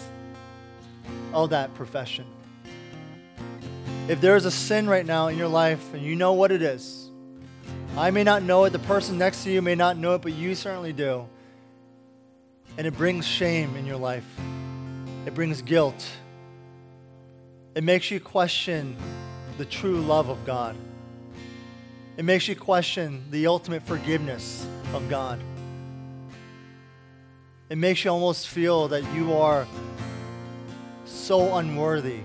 of 1.33 1.51
that 1.51 1.75
profession. 1.75 2.27
If 4.09 4.21
there 4.21 4.37
is 4.37 4.45
a 4.45 4.51
sin 4.51 4.89
right 4.89 5.05
now 5.05 5.29
in 5.29 5.37
your 5.37 5.49
life 5.49 5.93
and 5.93 6.03
you 6.03 6.17
know 6.17 6.33
what 6.33 6.51
it 6.51 6.63
is, 6.63 7.11
I 7.97 8.11
may 8.11 8.25
not 8.25 8.43
know 8.43 8.65
it, 8.65 8.71
the 8.71 8.79
person 8.79 9.19
next 9.19 9.45
to 9.45 9.51
you 9.51 9.61
may 9.61 9.75
not 9.75 9.97
know 9.97 10.15
it, 10.15 10.23
but 10.23 10.33
you 10.33 10.55
certainly 10.55 10.93
do. 10.93 11.27
And 12.77 12.87
it 12.87 12.97
brings 12.97 13.27
shame 13.27 13.77
in 13.77 13.87
your 13.87 13.97
life, 13.97 14.25
it 15.27 15.35
brings 15.35 15.63
guilt. 15.63 16.07
It 17.75 17.85
makes 17.85 18.11
you 18.11 18.19
question 18.19 18.97
the 19.59 19.65
true 19.65 20.01
love 20.01 20.31
of 20.31 20.45
God. 20.45 20.75
It 22.17 22.25
makes 22.25 22.49
you 22.49 22.57
question 22.57 23.25
the 23.31 23.47
ultimate 23.47 23.85
forgiveness 23.87 24.67
of 24.95 25.09
God. 25.09 25.41
It 27.69 27.79
makes 27.79 28.05
you 28.05 28.11
almost 28.11 28.49
feel 28.49 28.89
that 28.89 29.05
you 29.15 29.35
are 29.35 29.67
so 31.09 31.57
unworthy 31.57 32.21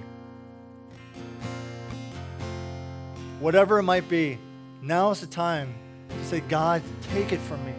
whatever 3.43 3.77
it 3.77 3.83
might 3.83 4.07
be, 4.07 4.39
now 4.81 5.11
is 5.11 5.19
the 5.19 5.27
time 5.27 5.75
to 6.07 6.25
say, 6.25 6.39
God, 6.39 6.81
take 7.13 7.33
it 7.33 7.41
from 7.41 7.63
me. 7.65 7.73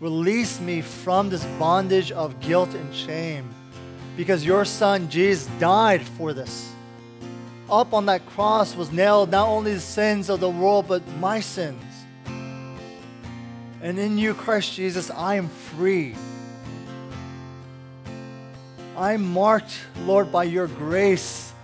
Release 0.00 0.60
me 0.60 0.82
from 0.82 1.30
this 1.30 1.44
bondage 1.58 2.12
of 2.12 2.38
guilt 2.40 2.74
and 2.74 2.94
shame 2.94 3.48
because 4.18 4.44
your 4.44 4.66
son 4.66 5.08
Jesus 5.08 5.48
died 5.58 6.02
for 6.02 6.34
this. 6.34 6.70
Up 7.70 7.94
on 7.94 8.04
that 8.06 8.26
cross 8.26 8.76
was 8.76 8.92
nailed 8.92 9.30
not 9.30 9.48
only 9.48 9.72
the 9.72 9.80
sins 9.80 10.28
of 10.28 10.40
the 10.40 10.50
world, 10.50 10.86
but 10.86 11.06
my 11.16 11.40
sins. 11.40 11.82
And 13.80 13.98
in 13.98 14.18
you, 14.18 14.34
Christ 14.34 14.74
Jesus, 14.74 15.10
I 15.10 15.36
am 15.36 15.48
free. 15.48 16.14
I'm 19.00 19.32
marked, 19.32 19.80
Lord, 20.04 20.30
by 20.30 20.44
your 20.44 20.66
grace 20.66 21.54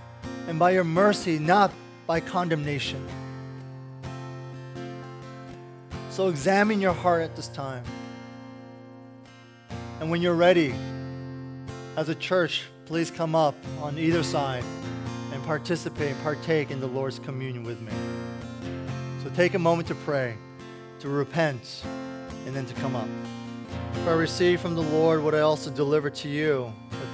and 0.49 0.59
by 0.59 0.71
your 0.71 0.85
mercy, 0.85 1.39
not 1.39 1.71
by 2.07 2.19
condemnation. 2.19 3.07
So 6.09 6.29
examine 6.29 6.81
your 6.81 6.95
heart 6.95 7.21
at 7.21 7.37
this 7.37 7.49
time. 7.49 7.85
And 10.01 10.11
when 10.11 10.23
you're 10.23 10.35
ready, 10.35 10.75
as 11.99 12.09
a 12.09 12.15
church, 12.15 12.65
please 12.87 13.11
come 13.11 13.35
up 13.35 13.55
on 13.83 13.99
either 13.99 14.23
side 14.23 14.65
and 15.31 15.45
participate, 15.45 16.17
partake 16.23 16.71
in 16.71 16.81
the 16.81 16.89
Lord's 16.89 17.19
communion 17.19 17.65
with 17.65 17.83
me. 17.83 17.93
So 19.23 19.29
take 19.37 19.53
a 19.53 19.59
moment 19.59 19.89
to 19.89 19.95
pray, 19.95 20.39
to 21.01 21.11
repent, 21.11 21.83
and 22.47 22.57
then 22.57 22.65
to 22.65 22.73
come 22.77 22.97
up. 22.97 23.09
For 24.05 24.13
I 24.13 24.15
receive 24.15 24.59
from 24.63 24.75
the 24.75 24.81
Lord 24.81 25.23
what 25.23 25.35
I 25.35 25.41
also 25.41 25.71
deliver 25.71 26.09
to 26.09 26.31
you 26.31 26.73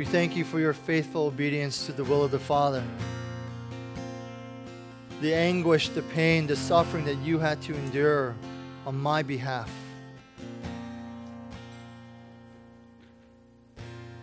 we 0.00 0.06
thank 0.06 0.34
you 0.34 0.44
for 0.44 0.58
your 0.58 0.72
faithful 0.72 1.26
obedience 1.26 1.84
to 1.84 1.92
the 1.92 2.02
will 2.02 2.24
of 2.24 2.30
the 2.30 2.38
Father. 2.38 2.82
The 5.20 5.34
anguish, 5.34 5.90
the 5.90 6.00
pain, 6.00 6.46
the 6.46 6.56
suffering 6.56 7.04
that 7.04 7.18
you 7.18 7.38
had 7.38 7.60
to 7.64 7.74
endure 7.74 8.34
on 8.86 8.98
my 8.98 9.22
behalf. 9.22 9.70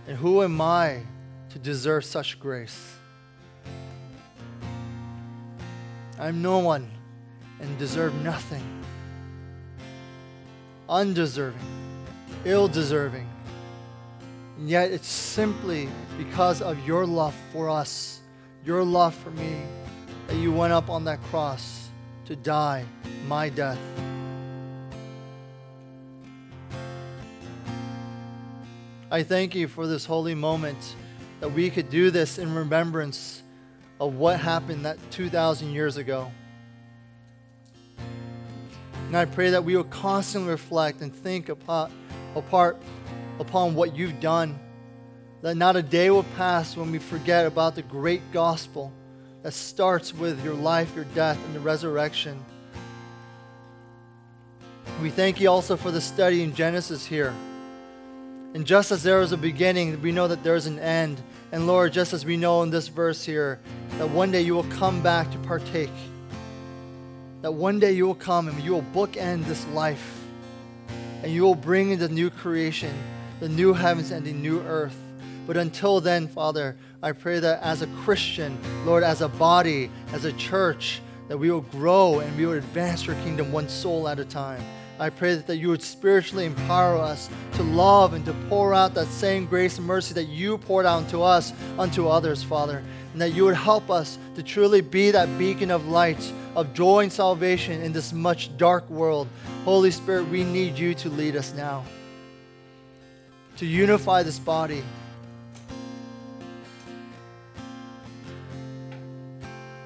And 0.07 0.17
who 0.17 0.41
am 0.41 0.59
I 0.59 1.03
to 1.51 1.59
deserve 1.59 2.05
such 2.05 2.39
grace? 2.39 2.95
I'm 6.19 6.41
no 6.41 6.57
one 6.57 6.89
and 7.59 7.77
deserve 7.77 8.15
nothing. 8.23 8.63
Undeserving, 10.89 11.61
ill 12.45 12.67
deserving. 12.67 13.26
And 14.57 14.69
yet 14.69 14.91
it's 14.91 15.07
simply 15.07 15.87
because 16.17 16.61
of 16.61 16.79
your 16.87 17.05
love 17.05 17.35
for 17.51 17.69
us, 17.69 18.21
your 18.65 18.83
love 18.83 19.13
for 19.13 19.31
me, 19.31 19.61
that 20.27 20.35
you 20.35 20.51
went 20.51 20.73
up 20.73 20.89
on 20.89 21.05
that 21.05 21.21
cross 21.23 21.89
to 22.25 22.35
die 22.35 22.83
my 23.27 23.49
death. 23.49 23.79
I 29.09 29.23
thank 29.23 29.55
you 29.55 29.67
for 29.67 29.87
this 29.87 30.05
holy 30.05 30.35
moment 30.35 30.95
that 31.39 31.49
we 31.49 31.69
could 31.69 31.89
do 31.89 32.11
this 32.11 32.37
in 32.37 32.53
remembrance 32.53 33.43
of 34.01 34.15
what 34.15 34.39
happened 34.39 34.85
that 34.85 34.97
2,000 35.11 35.71
years 35.71 35.97
ago. 35.97 36.31
And 39.07 39.15
I 39.15 39.25
pray 39.25 39.51
that 39.51 39.63
we 39.63 39.77
will 39.77 39.85
constantly 39.85 40.49
reflect 40.49 41.01
and 41.01 41.13
think 41.13 41.47
apart, 41.47 41.91
apart 42.39 42.77
upon 43.39 43.75
what 43.75 43.95
you've 43.95 44.19
done. 44.19 44.59
That 45.41 45.55
not 45.55 45.75
a 45.75 45.81
day 45.81 46.09
will 46.09 46.25
pass 46.35 46.75
when 46.75 46.91
we 46.91 46.99
forget 46.99 47.45
about 47.45 47.75
the 47.75 47.83
great 47.83 48.31
gospel 48.31 48.91
that 49.43 49.53
starts 49.53 50.13
with 50.13 50.43
your 50.43 50.55
life, 50.55 50.95
your 50.95 51.05
death, 51.15 51.37
and 51.45 51.55
the 51.55 51.59
resurrection. 51.59 52.43
We 55.01 55.09
thank 55.11 55.39
you 55.39 55.49
also 55.49 55.77
for 55.77 55.91
the 55.91 56.01
study 56.01 56.41
in 56.41 56.55
Genesis 56.55 57.05
here. 57.05 57.33
And 58.55 58.65
just 58.65 58.91
as 58.91 59.03
there 59.03 59.21
is 59.21 59.31
a 59.31 59.37
beginning, 59.37 60.01
we 60.01 60.11
know 60.11 60.27
that 60.27 60.43
there 60.43 60.55
is 60.55 60.65
an 60.65 60.79
end. 60.79 61.21
And 61.51 61.67
Lord, 61.67 61.93
just 61.93 62.13
as 62.13 62.25
we 62.25 62.35
know 62.35 62.63
in 62.63 62.71
this 62.71 62.87
verse 62.87 63.23
here, 63.23 63.59
that 63.99 64.09
one 64.09 64.31
day 64.31 64.41
you 64.41 64.55
will 64.55 64.63
come 64.63 65.03
back 65.03 65.31
to 65.31 65.37
partake. 65.39 65.91
That 67.41 67.53
one 67.53 67.79
day 67.79 67.91
you 67.91 68.07
will 68.07 68.15
come 68.15 68.47
and 68.47 68.59
you 68.63 68.71
will 68.71 68.85
bookend 68.93 69.45
this 69.45 69.65
life. 69.67 70.26
And 71.23 71.31
you 71.31 71.43
will 71.43 71.55
bring 71.55 71.91
in 71.91 71.99
the 71.99 72.09
new 72.09 72.29
creation 72.29 72.93
the 73.39 73.49
new 73.49 73.73
heavens 73.73 74.11
and 74.11 74.25
the 74.25 74.33
new 74.33 74.61
earth. 74.61 74.97
But 75.45 75.57
until 75.57 76.01
then, 76.01 76.27
Father, 76.27 76.75
I 77.01 77.11
pray 77.11 77.39
that 77.39 77.61
as 77.61 77.81
a 77.81 77.87
Christian, 78.03 78.57
Lord, 78.85 79.03
as 79.03 79.21
a 79.21 79.27
body, 79.27 79.91
as 80.11 80.25
a 80.25 80.33
church, 80.33 81.01
that 81.27 81.37
we 81.37 81.51
will 81.51 81.61
grow 81.61 82.19
and 82.19 82.35
we 82.37 82.45
will 82.45 82.53
advance 82.53 83.05
your 83.05 83.15
kingdom 83.17 83.51
one 83.51 83.69
soul 83.69 84.07
at 84.07 84.19
a 84.19 84.25
time. 84.25 84.61
I 84.99 85.11
pray 85.11 85.35
that 85.35 85.57
you 85.57 85.69
would 85.69 85.83
spiritually 85.83 86.45
empower 86.45 86.97
us 86.97 87.29
to 87.53 87.63
love 87.63 88.13
and 88.13 88.25
to 88.25 88.33
pour 88.49 88.73
out 88.73 88.95
that 88.95 89.05
same 89.07 89.45
grace 89.45 89.77
and 89.77 89.85
mercy 89.85 90.15
that 90.15 90.23
you 90.23 90.57
poured 90.57 90.87
out 90.87 91.07
to 91.09 91.21
us 91.21 91.53
unto 91.77 92.07
others, 92.07 92.41
Father. 92.41 92.81
And 93.13 93.21
that 93.21 93.33
you 93.33 93.45
would 93.45 93.55
help 93.55 93.91
us 93.91 94.17
to 94.35 94.41
truly 94.41 94.81
be 94.81 95.11
that 95.11 95.37
beacon 95.37 95.69
of 95.69 95.87
light, 95.87 96.31
of 96.55 96.73
joy 96.73 97.01
and 97.01 97.13
salvation 97.13 97.81
in 97.83 97.93
this 97.93 98.11
much 98.11 98.55
dark 98.57 98.89
world. 98.89 99.27
Holy 99.67 99.91
Spirit, 99.91 100.29
we 100.29 100.45
need 100.45 100.79
you 100.79 100.93
to 100.93 101.09
lead 101.09 101.35
us 101.35 101.53
now 101.53 101.83
to 103.57 103.65
unify 103.65 104.23
this 104.23 104.39
body. 104.39 104.81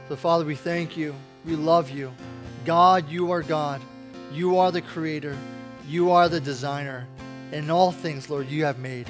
So, 0.07 0.15
Father, 0.15 0.45
we 0.45 0.53
thank 0.53 0.95
you. 0.95 1.15
We 1.45 1.55
love 1.55 1.89
you. 1.89 2.13
God, 2.63 3.09
you 3.09 3.32
are 3.32 3.41
God. 3.41 3.82
You 4.32 4.59
are 4.59 4.71
the 4.71 4.84
creator. 4.84 5.36
You 5.88 6.11
are 6.11 6.29
the 6.29 6.39
designer. 6.39 7.07
In 7.51 7.71
all 7.71 7.91
things, 7.91 8.29
Lord, 8.29 8.49
you 8.49 8.65
have 8.65 8.77
made. 8.77 9.07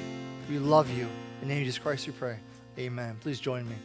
We 0.48 0.58
love 0.58 0.88
you. 0.88 1.06
In 1.42 1.48
the 1.48 1.54
name 1.54 1.58
of 1.58 1.64
Jesus 1.66 1.80
Christ, 1.80 2.06
we 2.06 2.14
pray. 2.14 2.38
Amen. 2.78 3.18
Please 3.20 3.40
join 3.40 3.68
me. 3.68 3.76